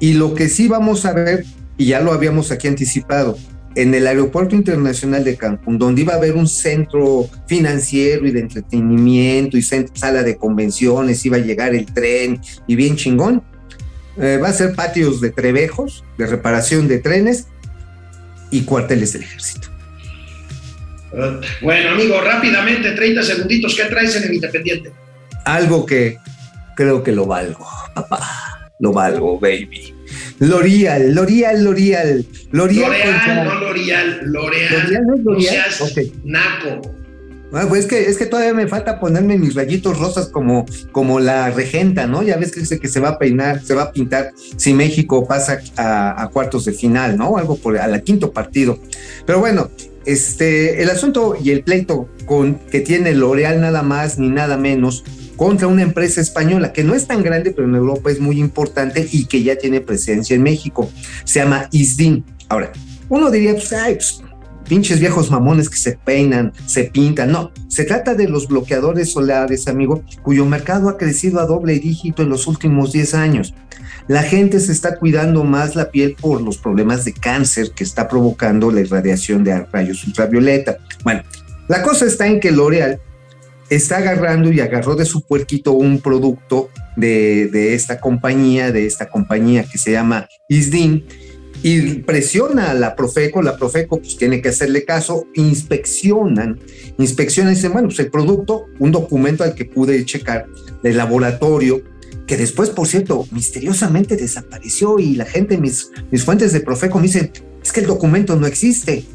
[0.00, 1.44] Y lo que sí vamos a ver,
[1.76, 3.36] y ya lo habíamos aquí anticipado,
[3.74, 8.40] en el Aeropuerto Internacional de Cancún, donde iba a haber un centro financiero y de
[8.40, 13.42] entretenimiento y sala de convenciones, iba a llegar el tren y bien chingón,
[14.16, 17.48] eh, va a ser patios de trebejos, de reparación de trenes
[18.50, 19.68] y cuarteles del ejército.
[21.60, 24.92] Bueno, amigo, rápidamente, 30 segunditos, ¿qué traes en el Independiente?
[25.44, 26.16] Algo que
[26.74, 29.94] creo que lo valgo, papá, lo valgo, baby.
[30.40, 32.90] L'Oreal, L'Oreal, L'Oreal, L'Oreal.
[32.90, 34.72] L'Oreal, no L'Oreal, L'Oreal.
[34.72, 35.72] L'Oreal no es L'Oreal.
[35.72, 35.98] seas Ok.
[36.24, 36.94] naco.
[37.52, 41.20] Ah, pues es que, es que todavía me falta ponerme mis rayitos rosas como, como
[41.20, 42.24] la regenta, ¿no?
[42.24, 45.24] Ya ves que dice que se va a peinar, se va a pintar si México
[45.24, 47.36] pasa a, a cuartos de final, ¿no?
[47.36, 48.80] Algo por al quinto partido.
[49.24, 49.70] Pero bueno,
[50.04, 55.04] este, el asunto y el pleito con, que tiene L'Oreal nada más ni nada menos
[55.36, 59.06] contra una empresa española que no es tan grande, pero en Europa es muy importante
[59.10, 60.90] y que ya tiene presencia en México.
[61.24, 62.24] Se llama ISDIN.
[62.48, 62.72] Ahora,
[63.08, 64.22] uno diría, pues, ay, pues,
[64.68, 67.30] pinches viejos mamones que se peinan, se pintan.
[67.30, 72.22] No, se trata de los bloqueadores solares, amigo, cuyo mercado ha crecido a doble dígito
[72.22, 73.54] en los últimos 10 años.
[74.06, 78.06] La gente se está cuidando más la piel por los problemas de cáncer que está
[78.08, 80.76] provocando la irradiación de rayos ultravioleta.
[81.02, 81.22] Bueno,
[81.68, 83.00] la cosa está en que L'Oreal
[83.70, 89.08] está agarrando y agarró de su puerquito un producto de, de esta compañía, de esta
[89.08, 91.04] compañía que se llama ISDIN,
[91.64, 96.60] y presiona a la Profeco, la Profeco pues tiene que hacerle caso, inspeccionan,
[96.98, 100.46] inspeccionan y dicen, bueno, pues el producto, un documento al que pude checar
[100.82, 101.82] del laboratorio,
[102.26, 107.06] que después, por cierto, misteriosamente desapareció y la gente, mis, mis fuentes de Profeco me
[107.06, 109.06] dicen, es que el documento no existe.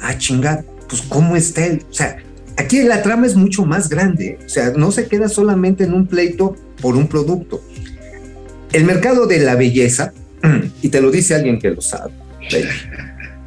[0.00, 1.84] Ah, chinga, pues ¿cómo está él?
[1.90, 2.16] O sea,
[2.56, 6.06] aquí la trama es mucho más grande, o sea, no se queda solamente en un
[6.06, 7.62] pleito por un producto.
[8.72, 10.12] El mercado de la belleza,
[10.82, 12.12] y te lo dice alguien que lo sabe.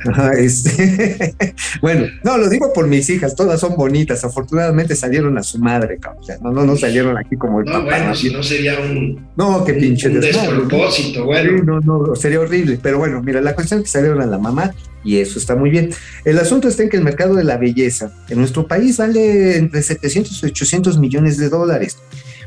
[0.07, 1.35] Ajá, este,
[1.81, 5.97] bueno, no, lo digo por mis hijas, todas son bonitas, afortunadamente salieron a su madre,
[5.99, 6.21] cabrón.
[6.21, 7.83] O sea, no, no, no salieron aquí como el No, papá.
[7.85, 8.15] bueno, ¿no?
[8.15, 11.63] si no sería un, No, qué pinche despropósito, Sí, bueno.
[11.63, 12.79] no, no, sería horrible.
[12.81, 15.69] Pero bueno, mira, la cuestión es que salieron a la mamá y eso está muy
[15.69, 15.89] bien.
[16.23, 19.81] El asunto está en que el mercado de la belleza en nuestro país vale entre
[19.83, 21.97] 700 y 800 millones de dólares.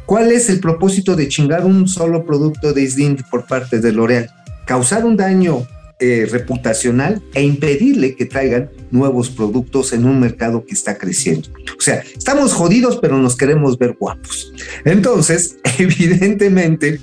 [0.06, 4.30] ¿Cuál es el propósito de chingar un solo producto de Isdin por parte de L'Oreal?
[4.64, 5.66] Causar un daño
[6.00, 11.48] eh, reputacional e impedirle que traigan nuevos productos en un mercado que está creciendo.
[11.76, 14.52] O sea, estamos jodidos, pero nos queremos ver guapos.
[14.84, 17.00] Entonces, evidentemente,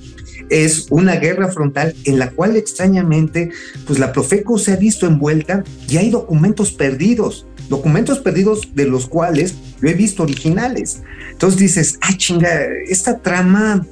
[0.50, 3.50] es una guerra frontal en la cual extrañamente,
[3.86, 9.08] pues la Profeco se ha visto envuelta y hay documentos perdidos, documentos perdidos de los
[9.08, 11.02] cuales yo he visto originales.
[11.32, 13.86] Entonces dices, ah, chinga, esta trama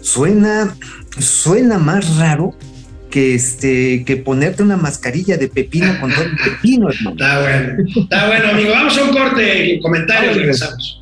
[0.00, 0.76] suena,
[1.18, 2.54] suena más raro
[3.10, 7.10] que este, que ponerte una mascarilla de pepino con todo el pepino, hermano.
[7.10, 8.70] Está bueno, está bueno, amigo.
[8.70, 11.00] Vamos a un corte, comentarios, regresamos.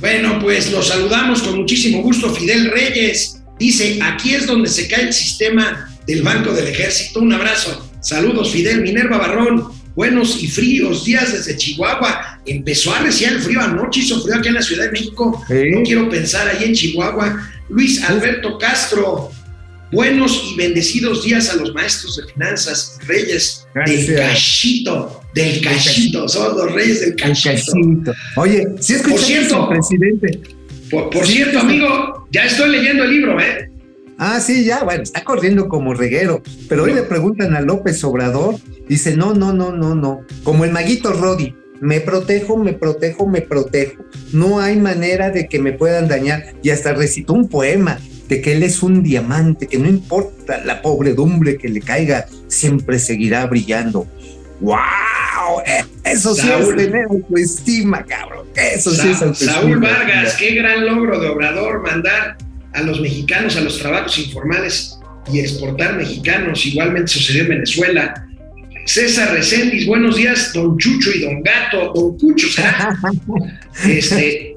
[0.00, 2.34] Bueno, pues los saludamos con muchísimo gusto.
[2.34, 7.20] Fidel Reyes dice, aquí es donde se cae el sistema del Banco del Ejército.
[7.20, 7.90] Un abrazo.
[8.00, 8.82] Saludos, Fidel.
[8.82, 12.40] Minerva Barrón, buenos y fríos días desde Chihuahua.
[12.44, 15.42] Empezó a arreciar el frío anoche, hizo frío aquí en la Ciudad de México.
[15.48, 15.70] ¿Eh?
[15.72, 17.48] No quiero pensar ahí en Chihuahua.
[17.70, 19.30] Luis Alberto Castro
[19.94, 26.56] Buenos y bendecidos días a los maestros de finanzas, reyes del cachito, del cachito, son
[26.56, 28.12] los reyes del El cachito.
[28.36, 29.68] Oye, si Por escuchaste cierto.
[29.68, 30.40] presidente.
[30.90, 31.66] Por, por Sí, cierto, sí.
[31.66, 33.70] amigo, ya estoy leyendo el libro, ¿eh?
[34.18, 36.42] Ah, sí, ya, bueno, está corriendo como reguero.
[36.68, 38.56] Pero hoy le preguntan a López Obrador,
[38.88, 40.20] dice, no, no, no, no, no.
[40.42, 44.04] Como el maguito Rodi, me protejo, me protejo, me protejo.
[44.32, 46.54] No hay manera de que me puedan dañar.
[46.62, 50.80] Y hasta recitó un poema de que él es un diamante, que no importa la
[50.82, 54.06] pobredumbre que le caiga, siempre seguirá brillando.
[54.60, 55.62] ¡Wow!
[56.04, 56.80] Eso sí Saúl.
[56.80, 58.46] es tener autoestima, cabrón.
[58.54, 59.52] Eso sí es autoestima.
[59.52, 62.36] Saúl Vargas, qué gran logro de Obrador mandar
[62.72, 64.98] a los mexicanos a los trabajos informales
[65.32, 66.64] y exportar mexicanos.
[66.66, 68.26] Igualmente sucedió en Venezuela.
[68.86, 72.46] César Recendis, buenos días, don Chucho y don Gato, don Cucho.
[73.84, 74.53] Este,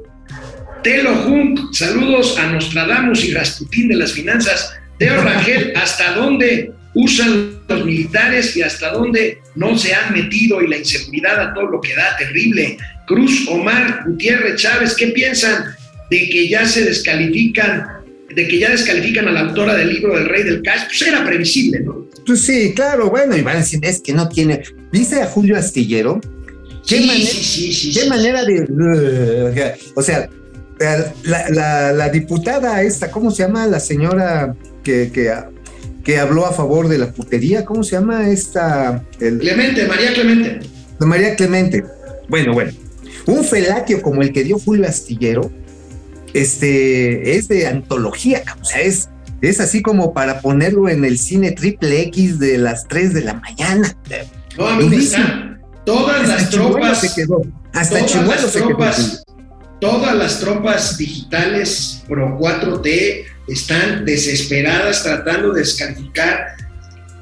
[0.83, 4.73] Telo Junk, saludos a Nostradamus y Rasputín de las finanzas.
[4.99, 10.67] Teo Rangel, ¿hasta dónde usan los militares y hasta dónde no se han metido y
[10.67, 12.15] la inseguridad a todo lo que da?
[12.17, 12.77] Terrible.
[13.05, 15.65] Cruz Omar Gutiérrez Chávez, ¿qué piensan
[16.09, 17.85] de que ya se descalifican,
[18.33, 20.83] de que ya descalifican a la autora del libro del Rey del Cash?
[20.87, 22.05] Pues era previsible, ¿no?
[22.25, 24.61] Pues sí, claro, bueno, y van a decir, es que no tiene.
[24.91, 26.19] ¿Viste a Julio Astillero?
[26.85, 29.75] ¿Qué sí, manera- sí, sí, sí, ¿Qué manera de.?
[29.95, 30.29] O sea,
[31.23, 33.65] la, la- la diputada esta, ¿cómo se llama?
[33.67, 35.31] La señora que, que,
[36.03, 39.03] que habló a favor de la putería, ¿cómo se llama esta?
[39.19, 40.59] El- Clemente, María Clemente.
[40.99, 41.83] María Clemente.
[42.29, 42.71] Bueno, bueno.
[43.25, 45.51] Un felatio como el que dio Julio Astillero,
[46.33, 49.09] este, es de antología, o sea, es,
[49.41, 53.33] es así como para ponerlo en el cine triple X de las 3 de la
[53.35, 53.95] mañana.
[54.57, 54.65] No,
[55.85, 57.01] todas Hasta las tropas.
[57.01, 57.41] se quedó.
[57.73, 58.77] Hasta Chimuelo se quedó.
[59.79, 66.55] Todas las tropas digitales pro 4T están desesperadas tratando de descalificar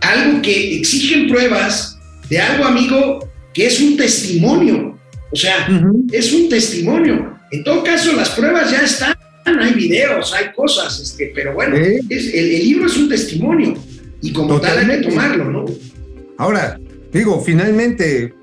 [0.02, 1.98] algo que exigen pruebas
[2.30, 4.98] de algo, amigo, que es un testimonio.
[5.32, 5.68] O sea,
[6.12, 7.38] es un testimonio.
[7.52, 9.16] En todo caso, las pruebas ya están,
[9.60, 13.76] hay videos, hay cosas, este, pero bueno, es- el, el libro es un testimonio
[14.22, 15.66] y como tal hay que tomarlo, ¿no?
[16.38, 16.80] Ahora,
[17.12, 18.34] digo, finalmente,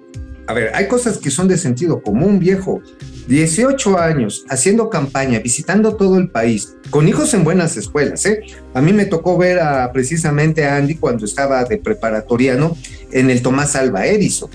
[0.46, 2.81] a ver, hay cosas que son de sentido común, viejo.
[3.28, 8.42] 18 años haciendo campaña, visitando todo el país, con hijos en buenas escuelas, ¿eh?
[8.74, 12.76] A mí me tocó ver a, precisamente a Andy cuando estaba de preparatoriano
[13.11, 14.50] en el Tomás Alba Edison.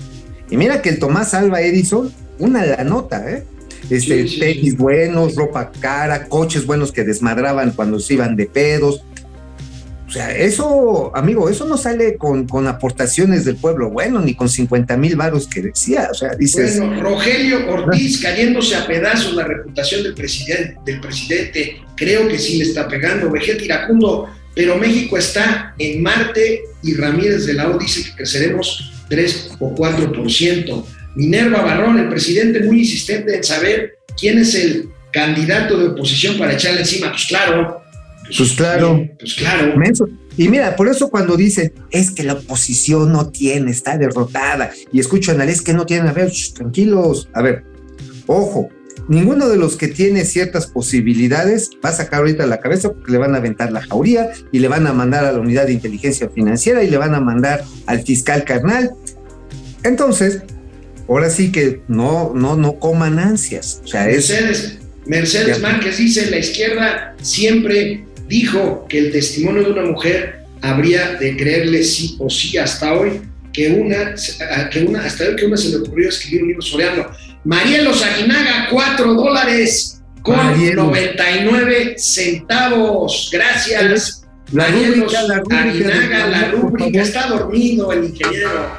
[0.50, 3.44] Y mira que el Tomás Alba Edison, una la nota, ¿eh?
[3.90, 4.76] Este, Sí, sí, tenis sí.
[4.76, 9.02] buenos, ropa cara, coches buenos que desmadraban cuando se iban de pedos.
[10.08, 14.48] O sea, eso, amigo, eso no sale con, con aportaciones del pueblo bueno, ni con
[14.48, 16.08] 50 mil varos que decía.
[16.10, 21.82] O sea, dices, Bueno, Rogelio Ortiz cayéndose a pedazos la reputación del presidente, del presidente,
[21.94, 23.30] creo que sí le está pegando.
[23.30, 28.90] Vegeta iracundo, pero México está en Marte y Ramírez de la O dice que creceremos
[29.10, 30.84] 3 o 4%.
[31.16, 36.54] Minerva Barrón, el presidente muy insistente en saber quién es el candidato de oposición para
[36.54, 37.10] echarle encima.
[37.10, 37.82] Pues claro.
[38.36, 39.06] Pues claro.
[39.18, 39.74] Pues claro.
[40.36, 45.00] Y mira, por eso cuando dicen, es que la oposición no tiene, está derrotada, y
[45.00, 47.64] escucho analistas que no tienen, a ver, shh, tranquilos, a ver,
[48.26, 48.68] ojo,
[49.08, 53.18] ninguno de los que tiene ciertas posibilidades va a sacar ahorita la cabeza porque le
[53.18, 56.28] van a aventar la jauría y le van a mandar a la unidad de inteligencia
[56.28, 58.92] financiera y le van a mandar al fiscal carnal.
[59.82, 60.42] Entonces,
[61.08, 63.80] ahora sí que no, no, no coman ansias.
[63.84, 65.60] O sea, es, Mercedes, Mercedes.
[65.60, 71.82] Márquez dice, la izquierda siempre dijo que el testimonio de una mujer habría de creerle
[71.82, 74.14] sí o sí hasta hoy que una,
[74.70, 77.10] que una hasta hoy que una se le ocurrió escribir un libro soreando.
[77.44, 80.86] Marielos Aguinaga, cuatro dólares con Marielos.
[80.86, 83.30] 99 centavos.
[83.32, 84.22] Gracias.
[84.52, 85.62] la Marielos rúbrica, la rúbrica.
[85.62, 87.02] Aguinaga, la rúbrica.
[87.02, 88.76] Está dormido el ingeniero.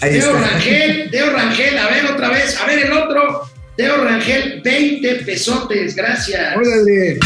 [0.00, 0.50] Ahí Teo está.
[0.50, 3.55] Rangel, Teo Rangel, a ver otra vez, a ver el otro.
[3.76, 6.56] Teo Rangel, 20 pesotes, gracias.
[6.56, 7.18] Órale.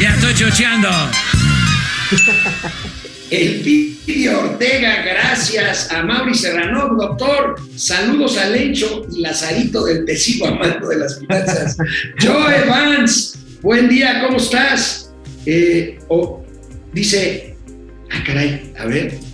[0.00, 0.88] Ya estoy chocheando.
[3.30, 5.90] El Pidio Ortega, gracias.
[5.90, 7.56] A Mauri Serrano, doctor.
[7.74, 11.76] Saludos a Lencho y Lazarito del Tecido, amando de las finanzas.
[12.20, 15.12] Joe Vance, buen día, ¿cómo estás?
[15.44, 16.44] Eh, oh,
[16.92, 17.56] dice,
[18.12, 19.31] ah, caray, a ver.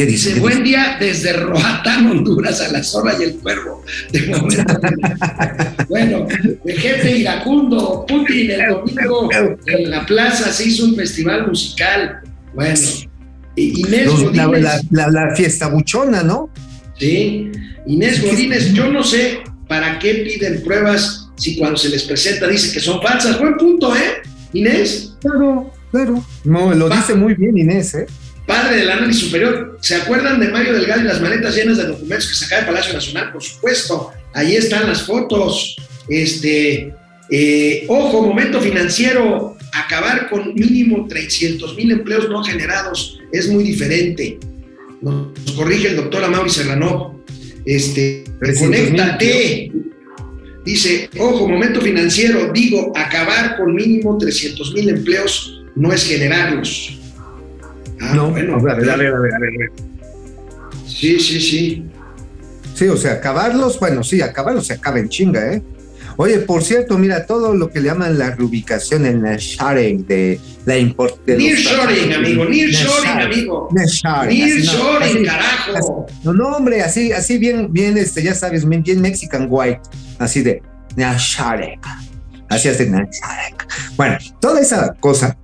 [0.00, 0.28] ¿Qué dice?
[0.30, 3.84] Dice, ¿Qué buen día desde Roatán, Honduras, a la zorra y el cuervo.
[4.10, 4.80] De momento.
[5.90, 6.26] bueno,
[6.64, 9.28] de jefe iracundo, Putin, el domingo
[9.66, 12.20] en la plaza se hizo un festival musical.
[12.54, 12.80] Bueno,
[13.56, 16.48] Inés Los- la, Godínez, la- la- la fiesta buchona, ¿no?
[16.98, 17.50] sí,
[17.86, 22.72] Inés Godínez, yo no sé para qué piden pruebas si cuando se les presenta dice
[22.72, 23.38] que son falsas?
[23.38, 24.22] Buen punto, ¿eh?
[24.54, 25.14] Inés.
[25.20, 26.24] Claro, claro.
[26.44, 26.96] No, lo Va.
[26.96, 28.06] dice muy bien Inés, ¿eh?
[28.70, 32.28] Padre del análisis superior, ¿se acuerdan de Mario Delgado y las maletas llenas de documentos
[32.28, 33.32] que sacaba del Palacio Nacional?
[33.32, 35.74] Por supuesto, ahí están las fotos.
[36.08, 36.94] Este,
[37.32, 44.38] eh, ojo, momento financiero, acabar con mínimo 300 mil empleos no generados es muy diferente.
[45.02, 47.24] Nos corrige el doctor Amaury Serrano.
[47.64, 49.72] Este, 300,000 conéctate.
[50.64, 56.99] Dice, ojo, momento financiero, digo, acabar con mínimo 300 mil empleos no es generarlos.
[58.00, 59.72] Ah, no, bueno, a ver, a ver, a ver, a ver, a ver.
[60.86, 61.86] Sí, sí, sí.
[62.74, 65.62] Sí, o sea, acabarlos, bueno, sí, acabarlos se acaba en chinga, ¿eh?
[66.16, 70.38] Oye, por cierto, mira, todo lo que le llaman la reubicación en la sharing de
[70.66, 73.68] la import de los- Nearshoring, amigo, nearshoring, amigo.
[73.72, 76.06] nearshoring, Nearshoring, así, carajo.
[76.24, 79.80] No, no, hombre, así, así bien, bien, este, ya sabes, bien, bien Mexican white,
[80.18, 80.62] así de
[80.96, 81.80] nearshoring,
[82.50, 83.56] así es de nearshoring.
[83.96, 85.36] Bueno, toda esa cosa,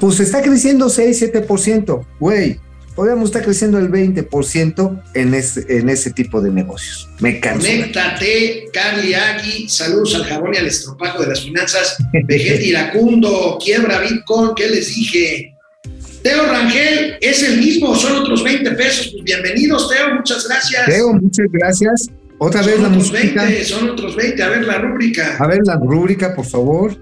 [0.00, 2.58] pues está creciendo 6, 7%, güey.
[2.94, 7.08] Podríamos estar creciendo el 20% en ese, en ese tipo de negocios.
[7.20, 7.66] Me canso.
[7.66, 11.96] Conéctate, Carly Agui, saludos al jabón y al estropajo de las finanzas.
[12.26, 15.56] Vegeta Iracundo, quiebra Bitcoin, ¿qué les dije?
[16.22, 19.08] Teo Rangel, es el mismo, son otros 20 pesos.
[19.10, 20.86] Pues bienvenidos, Teo, muchas gracias.
[20.86, 22.10] Teo, muchas gracias.
[22.38, 23.44] Otra vez la música.
[23.44, 24.42] 20, son otros 20.
[24.42, 25.36] A ver la rúbrica.
[25.38, 26.94] A ver la rúbrica, por favor.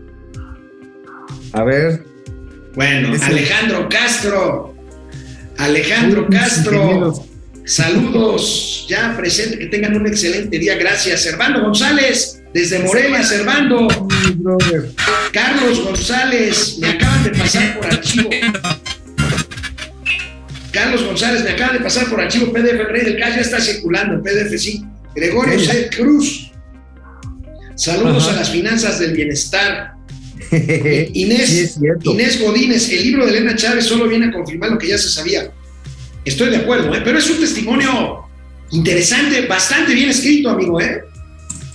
[1.52, 2.09] A ver.
[2.74, 4.74] Bueno, Alejandro Castro.
[5.58, 7.26] Alejandro Uy, Castro.
[7.64, 10.76] Saludos, ya presente, que tengan un excelente día.
[10.76, 11.22] Gracias.
[11.22, 13.86] Servando González, desde Morelia, Servando.
[15.32, 18.30] Carlos González, me acaban de pasar por archivo.
[20.72, 22.80] Carlos González, me acaban de pasar por archivo PDF.
[22.80, 24.84] El Rey del Calle ya está circulando en PDF, sí.
[25.14, 25.58] Gregorio.
[25.58, 25.90] C.
[25.94, 26.52] Cruz.
[27.74, 28.36] Saludos Ajá.
[28.36, 29.94] a las finanzas del bienestar.
[30.58, 32.12] Sí, Inés, es cierto.
[32.12, 35.08] Inés Godínez, el libro de Elena Chávez solo viene a confirmar lo que ya se
[35.08, 35.52] sabía.
[36.24, 37.00] Estoy de acuerdo, ¿eh?
[37.04, 38.24] pero es un testimonio
[38.72, 40.80] interesante, bastante bien escrito, amigo.
[40.80, 41.02] ¿eh?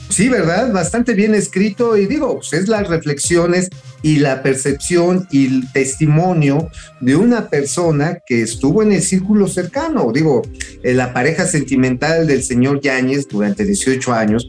[0.10, 0.72] Sí, ¿verdad?
[0.72, 3.70] Bastante bien escrito y digo, pues es las reflexiones
[4.02, 6.70] y la percepción y el testimonio
[7.02, 10.12] de una persona que estuvo en el círculo cercano.
[10.14, 10.44] Digo,
[10.84, 14.48] eh, la pareja sentimental del señor Yáñez durante 18 años,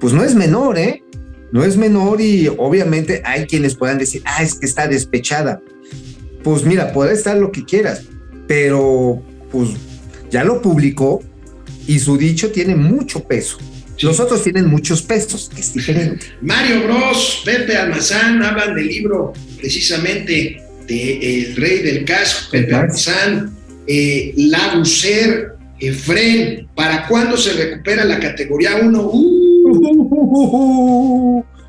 [0.00, 1.02] pues no es menor, ¿eh?
[1.52, 5.60] No es menor y obviamente hay quienes puedan decir, ah, es que está despechada.
[6.42, 8.02] Pues mira, puede estar lo que quieras,
[8.46, 9.70] pero pues
[10.30, 11.22] ya lo publicó
[11.86, 13.58] y su dicho tiene mucho peso.
[14.00, 16.26] Los otros tienen muchos pesos, es diferente.
[16.40, 22.74] Mario Bros, Pepe Almazán hablan del libro precisamente de El Rey del Caso, Pepe.
[22.74, 29.00] Almazán, eh, Labucer, Efren, ¿para cuándo se recupera la categoría 1?
[29.00, 29.37] Uh,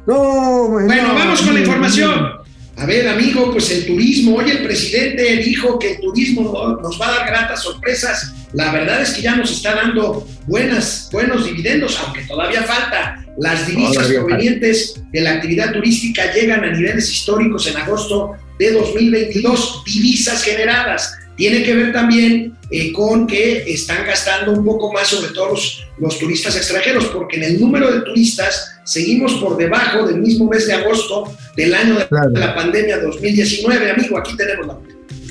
[0.07, 2.39] No, Bueno, vamos con la información.
[2.77, 4.37] A ver, amigo, pues el turismo.
[4.37, 8.33] Hoy el presidente dijo que el turismo no- nos va a dar gratas sorpresas.
[8.53, 13.23] La verdad es que ya nos está dando buenas, buenos dividendos, aunque todavía falta.
[13.37, 14.27] Las divisas Todavía falta.
[14.27, 19.83] provenientes de la actividad turística llegan a niveles históricos en agosto de 2022.
[19.85, 21.13] Divisas generadas.
[21.39, 25.85] Tiene que ver también eh, con que están gastando un poco más, sobre todo los,
[25.97, 30.67] los turistas extranjeros, porque en el número de turistas seguimos por debajo del mismo mes
[30.67, 32.29] de agosto del año de Claro.
[32.33, 33.91] la pandemia 2019.
[33.91, 34.77] Amigo, aquí tenemos la.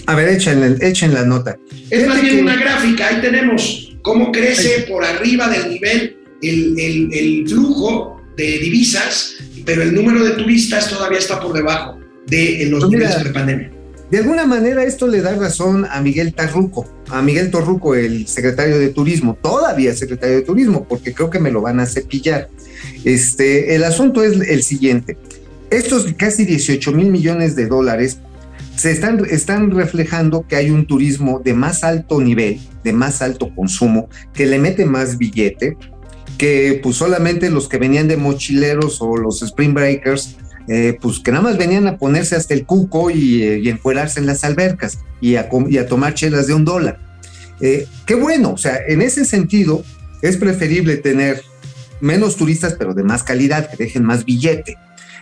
[0.07, 1.59] A ver, echen, echen la nota.
[1.91, 6.75] Es más bien que- una gráfica, ahí tenemos cómo crece por arriba del nivel el,
[6.81, 9.35] el- el flujo de divisas,
[9.67, 11.99] pero el número de turistas todavía está por debajo
[12.29, 13.71] de los Pues mira, niveles prepandemia.
[14.11, 18.79] De alguna manera esto le da razón a Miguel Tarruco, a Miguel Torruco, el secretario
[18.79, 22.49] de Turismo, todavía secretario de Turismo, porque creo que me lo van a cepillar.
[23.05, 25.19] Este, el asunto es el siguiente.
[25.71, 28.19] Estos casi 18 mil millones de dólares
[28.77, 33.55] se están, están reflejando que hay un turismo de más alto nivel, de más alto
[33.55, 35.77] consumo, que le mete más billete,
[36.39, 40.37] que pues solamente los que venían de mochileros o los spring breakers
[40.69, 44.27] eh, pues que nada más venían a ponerse hasta el cuco y, eh, y en
[44.27, 45.49] las albercas y a,
[45.89, 47.01] tomar chelas de un dólar.
[47.61, 49.83] Eh, qué bueno, o sea, en ese sentido
[50.23, 51.43] es preferible tener
[52.01, 54.77] menos turistas, pero de más calidad, que dejen más billete.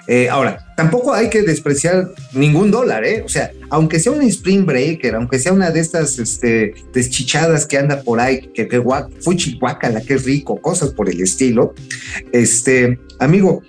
[0.09, 3.23] Eh, ahora, tampoco hay que despreciar ningún dólar, ¿eh?
[3.25, 7.77] O sea, aunque sea un spring breaker, aunque sea una de estas este, deschichadas que
[7.77, 11.75] anda por ahí, que, que guac, fuchihuacala, que rico, cosas por el estilo,
[12.33, 13.63] este, amigo,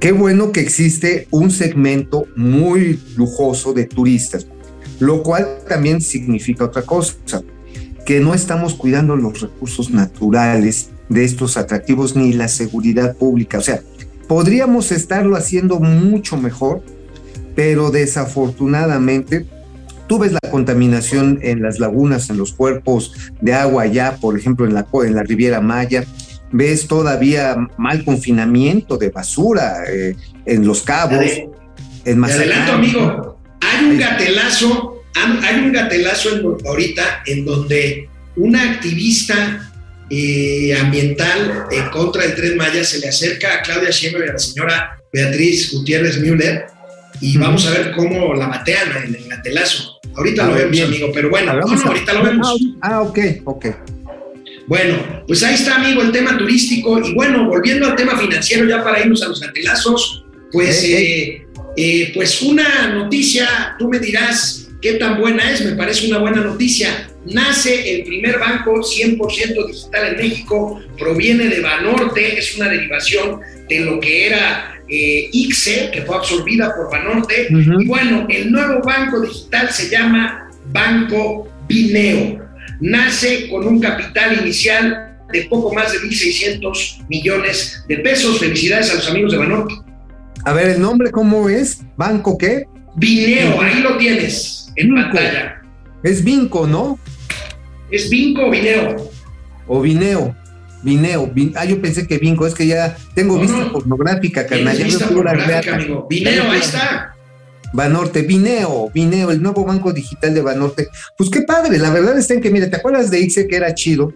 [0.00, 4.46] qué bueno que existe un segmento muy lujoso de turistas,
[5.00, 7.42] lo cual también significa otra cosa,
[8.04, 13.58] que no estamos cuidando los recursos naturales de estos atractivos ni la seguridad pública.
[13.58, 13.82] O sea,
[14.28, 16.82] podríamos estarlo haciendo mucho mejor,
[17.54, 19.46] pero desafortunadamente
[20.06, 24.66] tú ves la contaminación en las lagunas, en los cuerpos de agua allá, por ejemplo,
[24.66, 26.04] en la, en la Riviera Maya,
[26.52, 31.48] ves todavía mal confinamiento de basura eh, en Los Cabos, Ade-
[32.04, 32.48] en Te Mazatlán.
[32.50, 33.40] adelanto, amigo.
[33.60, 39.70] Hay un gatelazo, hay un gatelazo en ahorita en donde una activista
[40.08, 44.32] eh, ambiental en contra del Tren Maya se le acerca a Claudia Sheinbaum y a
[44.34, 46.66] la señora Beatriz Gutiérrez Müller
[47.20, 49.98] y vamos a ver cómo la batean en el gatelazo.
[50.14, 50.86] Ahorita A lo ver, vemos, bien.
[50.86, 52.56] amigo, pero bueno, no, no, ahorita lo vemos.
[52.82, 53.66] Ah, ok, ok.
[54.66, 57.00] Bueno, pues ahí está, amigo, el tema turístico.
[57.00, 61.46] Y bueno, volviendo al tema financiero, ya para irnos a los gatelazos, pues, Eh,
[61.76, 66.40] eh, pues una noticia, tú me dirás qué tan buena es, me parece una buena
[66.40, 67.10] noticia.
[67.26, 73.80] Nace el primer banco 100% digital en México, proviene de Banorte, es una derivación de
[73.80, 77.48] lo que era eh, ICSE, que fue absorbida por Banorte.
[77.50, 82.45] Y bueno, el nuevo banco digital se llama Banco Bineo.
[82.80, 88.38] Nace con un capital inicial de poco más de 1.600 millones de pesos.
[88.38, 89.74] Felicidades a los amigos de Banorte.
[90.44, 91.82] A ver, ¿el nombre cómo es?
[91.96, 92.64] ¿Banco qué?
[92.94, 95.02] Bineo, ahí lo tienes en Binco.
[95.10, 95.62] pantalla.
[96.02, 96.98] Es Vinco, ¿no?
[97.90, 99.10] ¿Es Binco o Bineo?
[99.66, 100.36] O Vineo.
[100.82, 101.26] Vineo.
[101.34, 103.72] Vin- Ah, yo pensé que Vinco, es que ya tengo No, vista no.
[103.72, 104.76] pornográfica, carnal.
[104.78, 106.06] Ya vista pornográfica, amigo.
[106.08, 107.15] Bineo, ahí está.
[107.76, 110.88] Banorte, Vineo, Vineo, el nuevo banco digital de Banorte.
[111.16, 113.74] Pues qué padre, la verdad está en que, mire, ¿te acuerdas de Ixe que era
[113.74, 114.14] chido?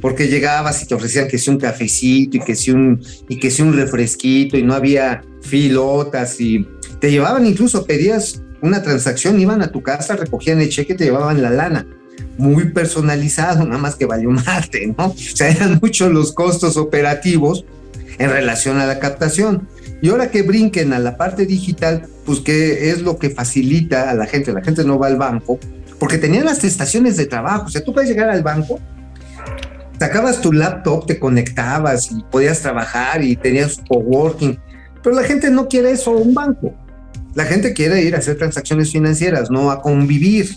[0.00, 3.50] Porque llegabas y te ofrecían que si un cafecito y que si un, y que
[3.50, 6.64] si un refresquito y no había filotas y
[7.00, 11.42] te llevaban incluso, pedías una transacción, iban a tu casa, recogían el cheque, te llevaban
[11.42, 11.86] la lana.
[12.38, 15.06] Muy personalizado, nada más que valió mate, ¿no?
[15.08, 17.64] O sea, eran muchos los costos operativos
[18.18, 19.66] en relación a la captación.
[20.02, 24.14] Y ahora que brinquen a la parte digital, pues que es lo que facilita a
[24.14, 24.52] la gente.
[24.52, 25.58] La gente no va al banco,
[25.98, 27.66] porque tenían las estaciones de trabajo.
[27.66, 28.80] O sea, tú puedes llegar al banco,
[29.98, 34.58] sacabas tu laptop, te conectabas y podías trabajar y tenías coworking.
[35.02, 36.74] Pero la gente no quiere eso, un banco.
[37.34, 40.56] La gente quiere ir a hacer transacciones financieras, no a convivir.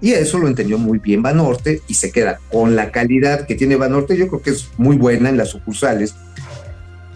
[0.00, 3.76] Y eso lo entendió muy bien Banorte y se queda con la calidad que tiene
[3.76, 4.16] Banorte.
[4.16, 6.14] Yo creo que es muy buena en las sucursales.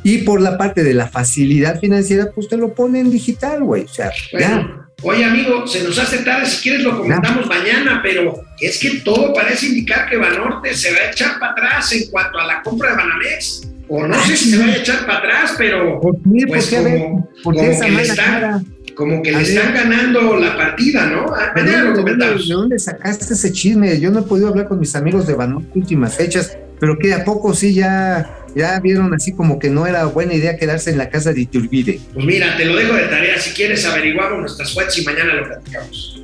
[0.05, 3.84] Y por la parte de la facilidad financiera, pues te lo pone en digital, güey.
[3.84, 4.78] O sea, ya.
[5.05, 6.46] Oye, amigo, se nos hace tarde.
[6.46, 10.98] Si quieres, lo comentamos mañana, pero es que todo parece indicar que Banorte se va
[11.07, 13.68] a echar para atrás en cuanto a la compra de Banamex.
[13.88, 16.46] O no sé si se va a echar para atrás, pero ¿Por qué?
[16.46, 16.98] Pues ¿Por qué?
[16.98, 18.62] Como- ¿por qué como esa que le están- cara?
[18.94, 21.26] como que le están ganando la partida, ¿no?
[21.34, 22.46] Ah, ¿De Mañana lo comentamos.
[22.48, 23.98] de dónde sacaste ese chisme?
[23.98, 27.24] Yo no he podido hablar con mis amigos de Banorte últimas fechas, pero que a
[27.24, 31.09] poco sí ya, ya vieron así como que no era buena idea quedarse en la
[31.11, 32.00] casa de Iturbide.
[32.14, 33.38] Pues mira, te lo dejo de tarea.
[33.38, 36.22] Si quieres, averiguamos nuestras fuentes y mañana lo platicamos.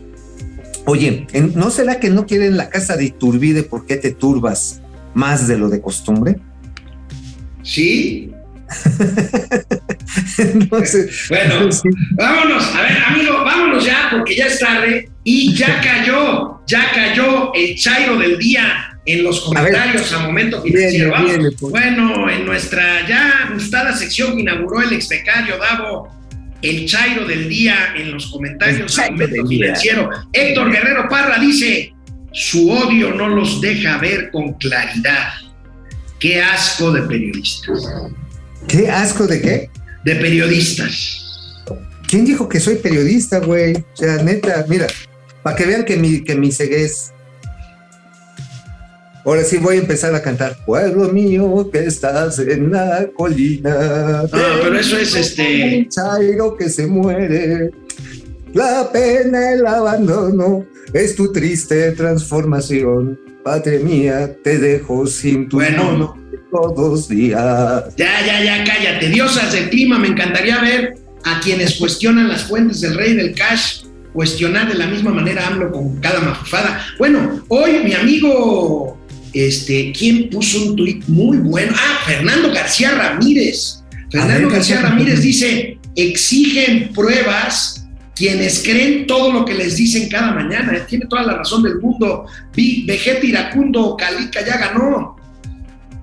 [0.86, 4.80] Oye, ¿en- ¿no será que no quieren la casa de Iturbide porque te turbas
[5.14, 6.36] más de lo de costumbre?
[7.62, 8.32] ¿Sí?
[10.38, 11.88] Entonces, Bueno, sí.
[12.12, 12.74] vámonos.
[12.74, 17.74] A ver, amigo, vámonos ya porque ya es tarde y ya cayó, ya cayó el
[17.76, 21.10] chairo del día en los comentarios a, momento financiero.
[21.10, 21.54] Vamos.
[21.58, 21.72] pues.
[21.72, 26.14] Bueno, en nuestra ya gustada sección que inauguró el ex becario Davo,
[26.60, 29.46] el chairo del día en los comentarios a momento día.
[29.46, 30.10] financiero.
[30.32, 31.94] Héctor Guerrero Parra dice:
[32.32, 35.32] su odio no los deja ver con claridad.
[36.20, 37.82] Qué asco de periodistas.
[38.66, 39.70] ¿Qué asco de qué?
[40.04, 41.24] De periodistas.
[42.06, 43.74] ¿Quién dijo que soy periodista, güey?
[43.76, 44.86] O sea, neta, mira,
[45.42, 47.12] para que vean que mi, que mi ceguez.
[49.28, 50.56] Ahora sí voy a empezar a cantar.
[50.64, 54.22] Pueblo mío, que estás en la colina.
[54.22, 54.28] No,
[54.62, 57.70] pero eso es, este- Un chairo que se muere.
[58.54, 60.64] La pena, el abandono,
[60.94, 63.20] es tu triste transformación.
[63.44, 66.16] Patria mía, te dejo sin tu Bueno.
[66.50, 67.84] todos días.
[67.98, 69.10] Ya, ya, ya, cállate.
[69.10, 73.82] Diosas del clima, me encantaría ver a quienes cuestionan las fuentes del rey del cash,
[74.14, 76.80] cuestionar de la misma manera AMLO con cada mafufada.
[76.98, 78.97] Bueno, hoy mi amigo,
[79.32, 81.72] este, ¿quién puso un tuit muy bueno?
[81.76, 83.82] Ah, Fernando García Ramírez.
[84.10, 84.80] Fernando ver, García.
[84.80, 90.72] Ramírez dice, exigen pruebas quienes creen todo lo que les dicen cada mañana.
[90.74, 92.26] Él tiene toda la razón del mundo.
[92.54, 95.16] Vi, Vegeta Iracundo, Calica ya ganó.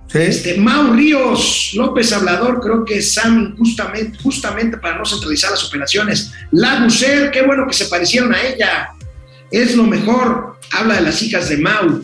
[0.07, 0.19] ¿Sí?
[0.19, 6.31] Este, Mau Ríos, López Hablador, creo que Sam, justamente, justamente para no centralizar las operaciones.
[6.51, 8.89] La Bucer, qué bueno que se parecieron a ella.
[9.51, 10.57] Es lo mejor.
[10.71, 12.01] Habla de las hijas de Mau.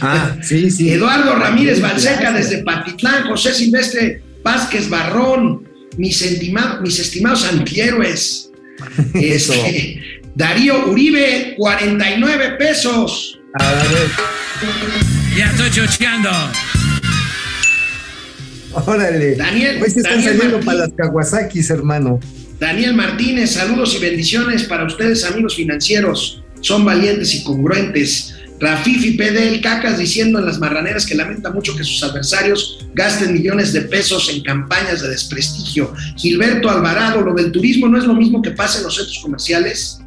[0.00, 0.90] Ah, sí, sí.
[0.90, 5.66] Eduardo Ramírez Balseca desde Patitlán, José Silvestre Vázquez Barrón,
[5.96, 6.24] mis,
[6.82, 8.50] mis estimados antihéroes.
[9.14, 9.52] Eso.
[9.54, 10.00] Este,
[10.34, 13.38] Darío Uribe, 49 pesos.
[13.58, 14.10] A ver,
[15.36, 16.30] Ya estoy chocheando.
[18.72, 19.34] órale.
[19.36, 20.66] Daniel- Hoy se están Daniel saliendo Martín.
[20.66, 22.20] para las Kawasakis, hermano.
[22.60, 26.42] Daniel Martínez, saludos y bendiciones para ustedes, amigos financieros.
[26.60, 28.35] Son valientes y congruentes.
[28.58, 33.72] Rafifi PDL Cacas diciendo en las marraneras que lamenta mucho que sus adversarios gasten millones
[33.72, 35.92] de pesos en campañas de desprestigio.
[36.16, 39.98] Gilberto Alvarado, lo del turismo no es lo mismo que pasa en los centros comerciales.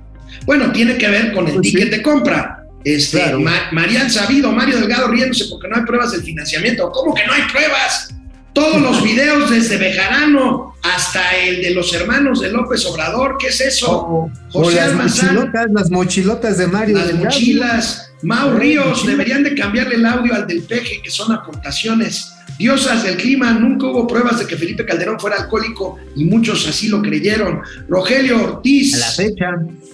[0.45, 1.73] Bueno, tiene que ver con el Pues sí.
[1.73, 2.55] ticket de compra.
[2.83, 3.39] Este, Claro.
[3.41, 6.89] Ma- Marian Sabido, Mario Delgado riéndose porque no hay pruebas del financiamiento.
[6.91, 8.15] ¿Cómo que no hay pruebas?
[8.53, 13.61] Todos los videos desde Bejarano hasta el de los hermanos de López Obrador, ¿qué es
[13.61, 13.91] eso?
[13.91, 15.35] O, o José las Almazán.
[15.35, 16.97] mochilotas, las mochilotas de Mario.
[16.97, 17.25] Las Delgado.
[17.25, 18.08] mochilas.
[18.23, 19.11] Mau Ríos, mochila.
[19.11, 22.33] deberían de cambiarle el audio al del peje, que son aportaciones.
[22.57, 26.89] Diosas del clima, nunca hubo pruebas de que Felipe Calderón fuera alcohólico y muchos así
[26.89, 27.61] lo creyeron.
[27.87, 29.45] Rogelio Ortiz, A la fecha.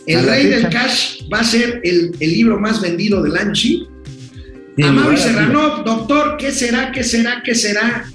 [0.07, 3.53] el a rey del cash, va a ser el, el libro más vendido del año,
[3.53, 3.87] ¿sí?
[4.75, 5.15] Sin Amado.
[5.15, 8.05] Serrano, doctor, ¿qué será, qué será, qué será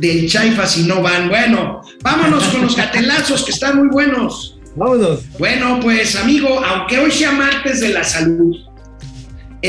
[0.00, 1.28] del Chaifa si no van?
[1.28, 4.58] Bueno, vámonos con los gatelazos que están muy buenos.
[4.74, 5.20] Vámonos.
[5.38, 8.56] Bueno, pues amigo, aunque hoy sea martes de la salud,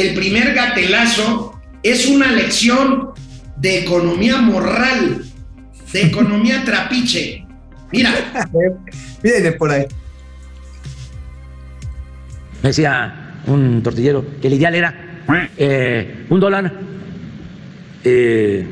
[0.02, 3.10] el primer gatelazo es una lección
[3.58, 5.24] de economía moral,
[5.92, 7.46] de economía trapiche.
[7.92, 8.12] Mira,
[9.24, 9.86] Viene por ahí.
[12.62, 15.24] Me decía un tortillero que el ideal era
[15.58, 16.74] eh, un dólar,
[18.04, 18.68] eh,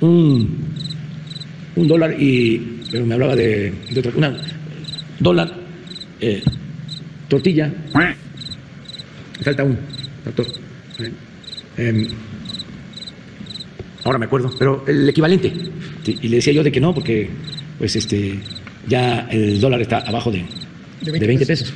[0.00, 0.74] un,
[1.76, 4.36] un dólar y, pero me hablaba de, de otra, una
[5.18, 5.52] dólar,
[6.20, 6.42] eh,
[7.28, 9.78] tortilla, Me falta un,
[10.24, 10.46] doctor.
[10.98, 11.12] Eh,
[11.76, 12.08] em,
[14.04, 15.52] ahora me acuerdo, pero el equivalente.
[16.04, 17.28] Sí, Y le decía yo de que no, porque
[17.78, 18.38] pues este
[18.88, 20.44] ya el dólar está abajo de,
[21.02, 21.72] de 20, pesos.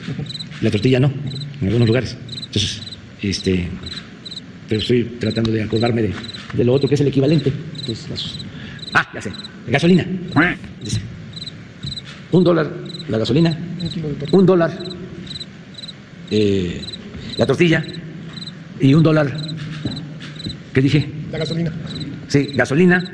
[0.62, 1.12] La tortilla no,
[1.60, 2.16] en algunos lugares.
[2.46, 2.82] Entonces,
[3.22, 3.68] este,
[4.68, 6.12] pero estoy tratando de acordarme de,
[6.54, 7.52] de lo otro que es el equivalente.
[7.80, 8.34] Entonces, las-
[8.94, 9.32] ah, ya sé,
[9.66, 10.06] gasolina.
[10.82, 11.00] Dice,
[12.32, 12.70] un dólar
[13.08, 13.58] la gasolina,
[14.30, 14.70] un dólar
[16.30, 16.80] eh,
[17.36, 17.84] la tortilla
[18.80, 19.36] y un dólar,
[20.72, 21.10] ¿qué dije?
[21.30, 21.72] La gasolina.
[22.28, 23.04] Sí, gasolina.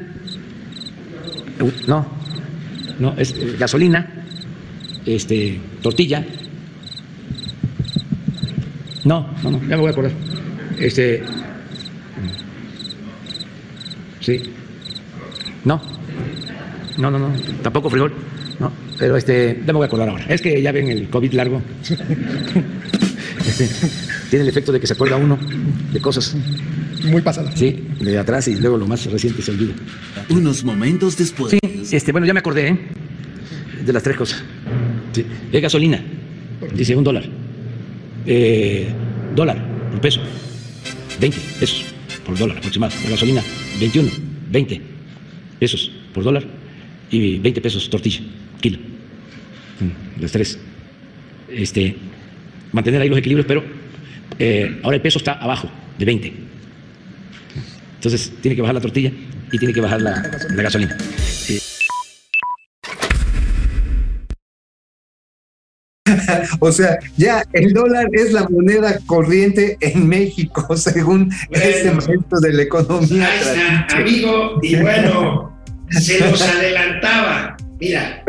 [1.61, 2.07] Uh, No,
[2.99, 4.25] no, es eh, gasolina,
[5.05, 6.25] este, tortilla.
[9.05, 10.13] No, no, no, ya me voy a acordar.
[10.79, 11.23] Este.
[14.21, 14.43] Sí.
[15.65, 15.81] No.
[16.99, 17.31] No, no, no.
[17.63, 18.13] Tampoco frijol.
[18.59, 18.73] No.
[18.99, 20.25] Pero este, ya me voy a acordar ahora.
[20.29, 21.63] Es que ya ven el COVID largo.
[23.47, 23.69] Este,
[24.31, 25.39] tiene el efecto de que se acuerda uno
[25.93, 26.35] de cosas,
[27.05, 27.51] Muy pasada.
[27.57, 29.75] sí, de atrás y luego lo más reciente se olvida.
[30.31, 31.53] Unos momentos después.
[31.53, 32.79] Sí, este, bueno, ya me acordé ¿eh?
[33.85, 34.43] de las tres cosas.
[35.13, 35.25] Sí.
[35.53, 36.03] Es gasolina,
[36.75, 37.25] dice un dólar.
[38.27, 38.89] Eh,
[39.37, 40.21] dólar por peso,
[41.21, 41.85] 20 pesos
[42.25, 42.93] por dólar aproximado.
[43.05, 43.43] La gasolina,
[43.79, 44.11] 21,
[44.51, 44.81] 20
[45.61, 46.45] pesos por dólar
[47.11, 48.21] y 20 pesos tortilla,
[48.61, 48.79] kilo.
[49.81, 50.59] Mm, Los tres.
[51.49, 51.97] Este,
[52.77, 53.65] mantener ahí los equilibrios, pero
[54.39, 55.69] eh, ahora el peso está abajo
[55.99, 56.33] de 20.
[57.95, 59.11] Entonces tiene que bajar la tortilla
[59.51, 60.97] y tiene que bajar la, la gasolina.
[61.49, 61.59] Eh,
[66.61, 72.53] O sea, ya el dólar es la moneda corriente en México, según este maestro de
[72.53, 73.27] la economía.
[73.27, 75.59] ahí está, amigo, y bueno,
[75.91, 77.57] se nos adelantaba.
[77.81, 78.23] Mira,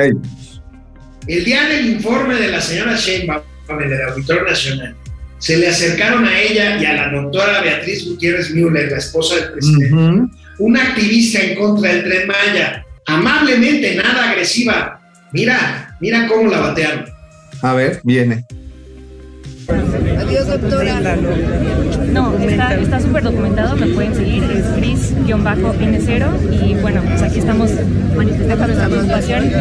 [1.28, 4.95] el día del informe de la señora Sheinbaum, del Auditor Nacional,
[5.39, 9.51] se le acercaron a ella y a la doctora Beatriz Gutiérrez Müller, la esposa del
[9.51, 10.30] presidente, ujú.
[10.59, 14.99] una activista en contra del Tren Maya, amablemente, nada agresiva.
[15.32, 17.05] Mira, mira cómo la batearon.
[17.61, 18.45] A ver, viene.
[19.70, 21.18] Adiós, doctora.
[22.13, 27.72] No, está está súper documentado, me pueden seguir, es Cris-N0 y bueno, pues aquí estamos
[28.15, 29.51] manifestando nuestra preocupación.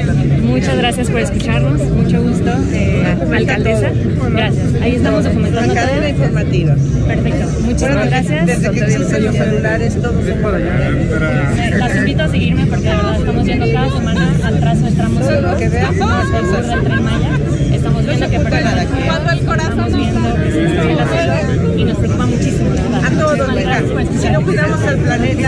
[0.45, 3.91] Muchas gracias por escucharnos, mucho gusto, eh, alcaldesa.
[4.31, 6.09] Gracias, ahí estamos documentando todo.
[6.09, 6.77] informativa.
[7.07, 8.47] Perfecto, muchísimas gracias.
[8.47, 13.45] Desde que existen los celulares, todos se Las invito a seguirme porque de verdad estamos
[13.45, 15.27] viendo cada semana al trazo de tramos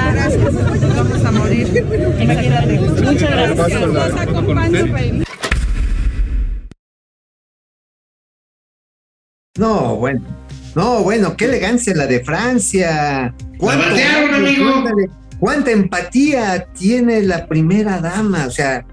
[0.03, 1.67] planeta, nos vamos a morir.
[2.19, 3.03] Exactamente.
[3.03, 3.73] Muchas gracias.
[9.59, 10.21] No, bueno.
[10.75, 13.35] No, bueno, qué elegancia la de Francia.
[13.59, 14.85] ¿Cuánto batearon, amigo.
[15.41, 18.47] ¿Cuánta empatía tiene la primera dama?
[18.47, 18.85] O sea,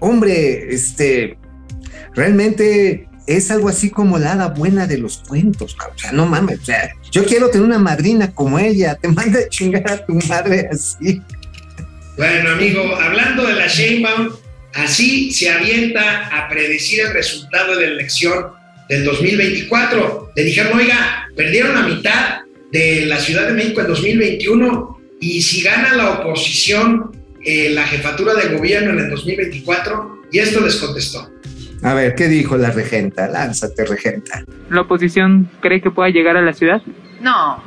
[0.00, 1.38] hombre, este,
[2.14, 6.60] realmente es algo así como la hada buena de los cuentos, o sea, no mames,
[6.60, 10.14] o sea, yo quiero tener una madrina como ella, te manda a chingar a tu
[10.28, 11.20] madre así.
[12.16, 14.30] Bueno, amigo, hablando de la Sheinbaum,
[14.74, 18.46] así se avienta a predecir el resultado de la elección
[18.88, 20.32] del 2024.
[20.36, 22.40] Le dijeron, oiga, perdieron la mitad
[22.72, 27.10] de la Ciudad de México en 2021 y si gana la oposición
[27.44, 31.30] eh, la jefatura de gobierno en el 2024, y esto les contestó.
[31.82, 33.26] A ver, ¿qué dijo la regenta?
[33.28, 34.44] Lánzate, regenta.
[34.70, 36.82] ¿La oposición cree que pueda llegar a la ciudad?
[37.20, 37.62] No,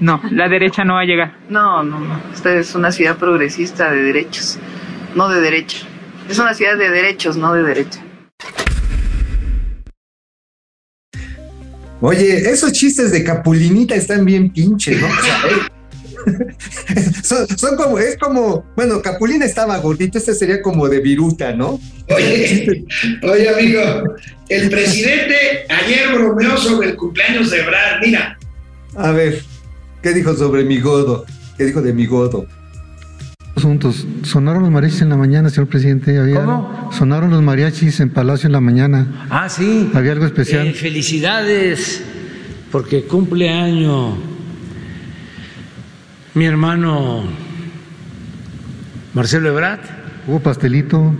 [0.00, 1.36] No, la derecha no va a llegar.
[1.48, 2.20] no, no, no.
[2.34, 4.58] Esta es una ciudad progresista de derechos,
[5.14, 5.86] no de derecha.
[6.28, 8.00] Es una ciudad de derechos, no de derecha.
[12.00, 15.06] Oye, esos chistes de Capulinita están bien pinches, ¿no?
[15.08, 15.66] O sea, eh,
[17.22, 21.80] son, son como, es como, bueno, Capulina estaba gordito, este sería como de viruta, ¿no?
[22.08, 22.84] Oye,
[23.22, 23.80] oye, amigo,
[24.48, 25.34] el presidente
[25.68, 28.00] ayer bromeó sobre el cumpleaños de Brad.
[28.02, 28.38] Mira,
[28.96, 29.42] A ver,
[30.02, 31.24] ¿qué dijo sobre mi godo?
[31.56, 32.46] ¿Qué dijo de mi godo?
[33.56, 34.06] asuntos.
[34.22, 36.18] Sonaron los mariachis en la mañana, señor presidente.
[36.18, 36.90] Había, ¿Cómo?
[36.92, 39.26] Sonaron los mariachis en Palacio en la mañana.
[39.30, 39.90] Ah, sí.
[39.94, 40.66] Había algo especial.
[40.68, 42.02] Eh, felicidades,
[42.70, 44.35] porque cumple año
[46.36, 47.24] mi hermano
[49.14, 49.80] Marcelo Ebrard.
[50.26, 51.14] Hubo pastelito.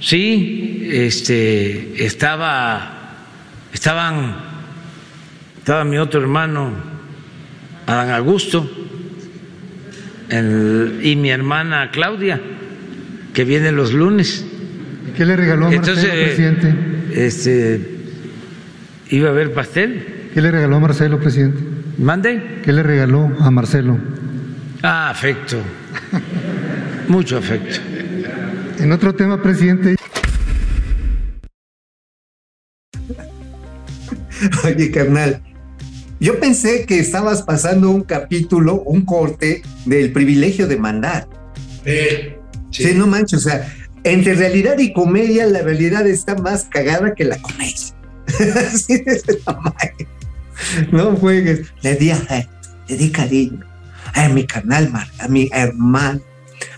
[0.00, 3.26] Sí, este, estaba,
[3.74, 4.36] estaban,
[5.58, 6.72] estaba mi otro hermano,
[7.86, 8.70] Adán Augusto,
[10.30, 12.40] el- y mi hermana Claudia,
[13.34, 14.46] que viene los lunes.
[15.14, 16.74] ¿Qué le regaló a Marcelo, Entonces, presidente?
[17.14, 17.80] este,
[19.10, 20.06] iba a haber pastel.
[20.32, 21.60] ¿Qué le regaló a Marcelo, presidente?
[21.98, 22.60] ¿Mande?
[22.62, 23.98] ¿Qué le regaló a Marcelo?
[24.82, 25.58] Ah, afecto.
[27.08, 27.80] Mucho afecto.
[28.78, 29.96] En otro tema, presidente,
[34.64, 35.42] Oye, carnal,
[36.20, 41.26] yo pensé que estabas pasando un capítulo, un corte del privilegio de mandar.
[41.84, 42.38] eh,
[42.70, 43.72] Sí, no manches, o sea,
[44.04, 47.94] entre realidad y comedia, la realidad está más cagada que la comedia.
[48.70, 49.72] Así de ese tamaño.
[50.92, 51.72] No juegues.
[51.82, 53.60] Le di afecto, le di cariño.
[54.14, 56.20] A mi carnal, Mar- a mi hermano.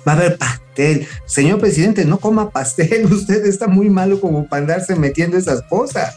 [0.06, 1.06] Va a haber pastel.
[1.26, 3.04] Señor presidente, no coma pastel.
[3.10, 6.14] Usted está muy malo como para andarse metiendo esas cosas.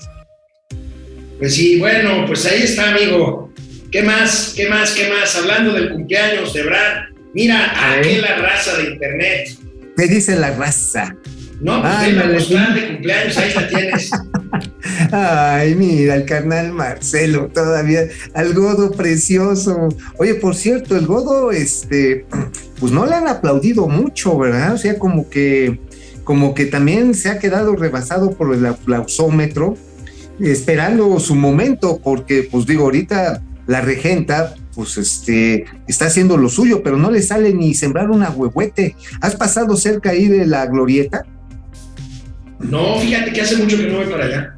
[1.40, 3.52] Pues sí, bueno, pues ahí está, amigo.
[3.92, 4.54] ¿Qué más?
[4.56, 4.92] ¿Qué más?
[4.92, 5.36] ¿Qué más?
[5.36, 7.04] Hablando del cumpleaños de Brad,
[7.34, 9.50] mira A la raza de internet.
[9.98, 11.16] ¿Qué dice la raza?
[11.60, 14.10] No, pues Ay, la postal de cumpleaños, ahí la tienes.
[15.12, 19.90] Ay, mira, el carnal Marcelo, todavía, al godo precioso.
[20.18, 22.26] Oye, por cierto, el godo, este,
[22.80, 24.74] pues no le han aplaudido mucho, ¿verdad?
[24.74, 25.82] O sea, como que,
[26.24, 29.76] como que también se ha quedado rebasado por el aplausómetro,
[30.40, 36.84] esperando su momento, porque, pues digo, ahorita la regenta, pues este, está haciendo lo suyo,
[36.84, 38.96] pero no le sale ni sembrar una huehuete.
[39.20, 41.26] ¿Has pasado cerca ahí de la glorieta?
[42.60, 44.58] No, fíjate que hace mucho que no voy para allá.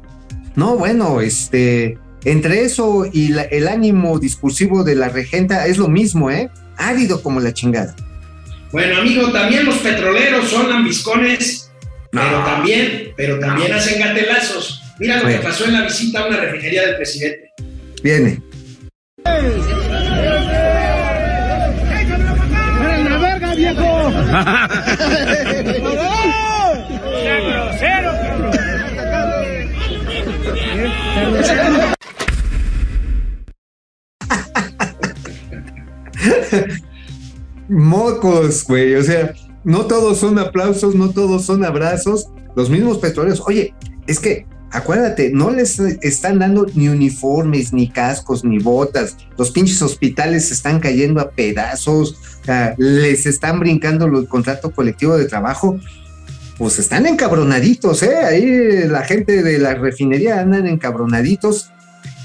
[0.56, 5.88] No, bueno, este, entre eso y la- el ánimo discursivo de la regenta es lo
[5.88, 6.50] mismo, ¿eh?
[6.76, 7.94] Árido como la chingada.
[8.72, 11.70] Bueno, amigo, también los petroleros son ambiscones,
[12.12, 12.20] No.
[12.22, 14.80] pero también, pero también hacen gatelazos.
[14.98, 15.40] Mira lo Bueno.
[15.40, 17.50] que pasó en la visita a una refinería del presidente.
[18.02, 18.40] Viene.
[37.68, 38.94] Mocos, güey.
[38.94, 39.34] O sea,
[39.64, 42.28] no todos son aplausos, no todos son abrazos.
[42.56, 43.42] Los mismos petroleros.
[43.46, 43.74] Oye,
[44.06, 49.16] es que acuérdate, no les están dando ni uniformes, ni cascos, ni botas.
[49.38, 52.18] Los pinches hospitales se están cayendo a pedazos.
[52.76, 55.78] les están brincando el contrato colectivo de trabajo.
[56.58, 58.16] Pues están encabronaditos, ¿eh?
[58.24, 61.70] Ahí la gente de la refinería andan encabronaditos.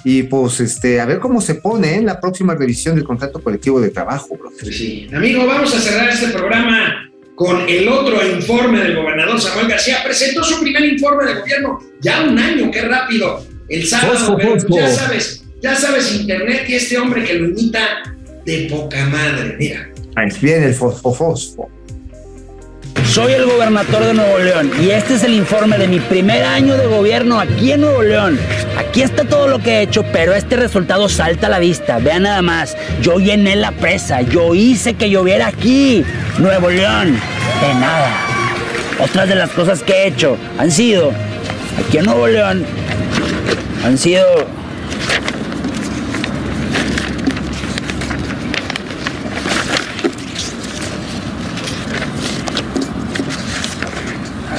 [0.03, 3.81] Y pues, este, a ver cómo se pone en la próxima revisión del contrato colectivo
[3.81, 4.49] de trabajo, bro.
[4.63, 5.09] Sí.
[5.13, 9.97] Amigo, vamos a cerrar este programa con el otro informe del gobernador Samuel García.
[10.03, 13.45] Presentó su primer informe de gobierno, ya un año, qué rápido.
[13.67, 14.75] El sábado, Fosfo, pero fosfo.
[14.75, 17.81] ya sabes, ya sabes internet y este hombre que lo imita
[18.45, 19.55] de poca madre.
[19.59, 21.69] Mira, Ahí viene el fosfo, fosfo.
[23.11, 26.77] Soy el gobernador de Nuevo León y este es el informe de mi primer año
[26.77, 28.39] de gobierno aquí en Nuevo León.
[28.77, 31.97] Aquí está todo lo que he hecho, pero este resultado salta a la vista.
[31.99, 36.05] Vean nada más, yo llené la presa, yo hice que lloviera aquí,
[36.37, 37.19] Nuevo León,
[37.61, 38.11] de nada.
[38.99, 41.11] Otras de las cosas que he hecho han sido,
[41.79, 42.65] aquí en Nuevo León,
[43.83, 44.25] han sido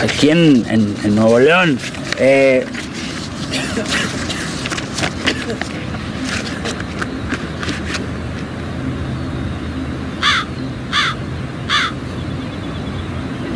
[0.02, 1.78] aquí en, en- Nuevo León.
[2.18, 2.64] eh,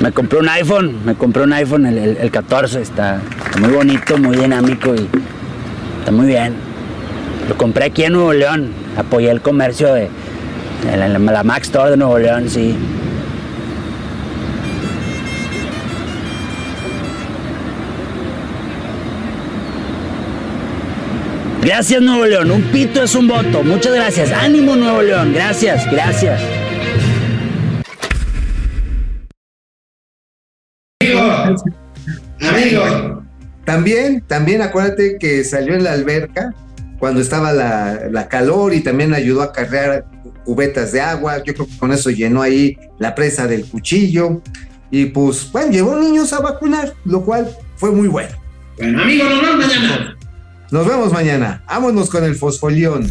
[0.00, 3.20] me compré un iPhone, me compré un iPhone, el, el- el 14, está,
[3.58, 5.08] muy bonito, muy dinámico y
[6.00, 6.54] está muy bien.
[7.48, 10.08] Lo compré aquí en Nuevo León, apoyé el comercio de,
[10.90, 12.74] de la, la Mac Store de Nuevo León, sí.
[21.64, 23.62] Gracias Nuevo León, un pito es un voto.
[23.62, 24.30] Muchas gracias.
[24.32, 26.42] Ánimo Nuevo León, gracias, gracias.
[32.40, 33.24] Amigo.
[33.64, 36.52] También, también acuérdate que salió en la alberca
[36.98, 40.04] cuando estaba la, la calor y también ayudó a cargar
[40.44, 41.42] cubetas de agua.
[41.44, 44.42] Yo creo que con eso llenó ahí la presa del cuchillo.
[44.90, 48.36] Y pues, bueno, llevó niños a vacunar, lo cual fue muy bueno.
[48.76, 50.16] Bueno, amigo, nos vemos mañana.
[50.74, 51.62] Nos vemos mañana.
[51.68, 53.08] Vámonos con el fosfolión.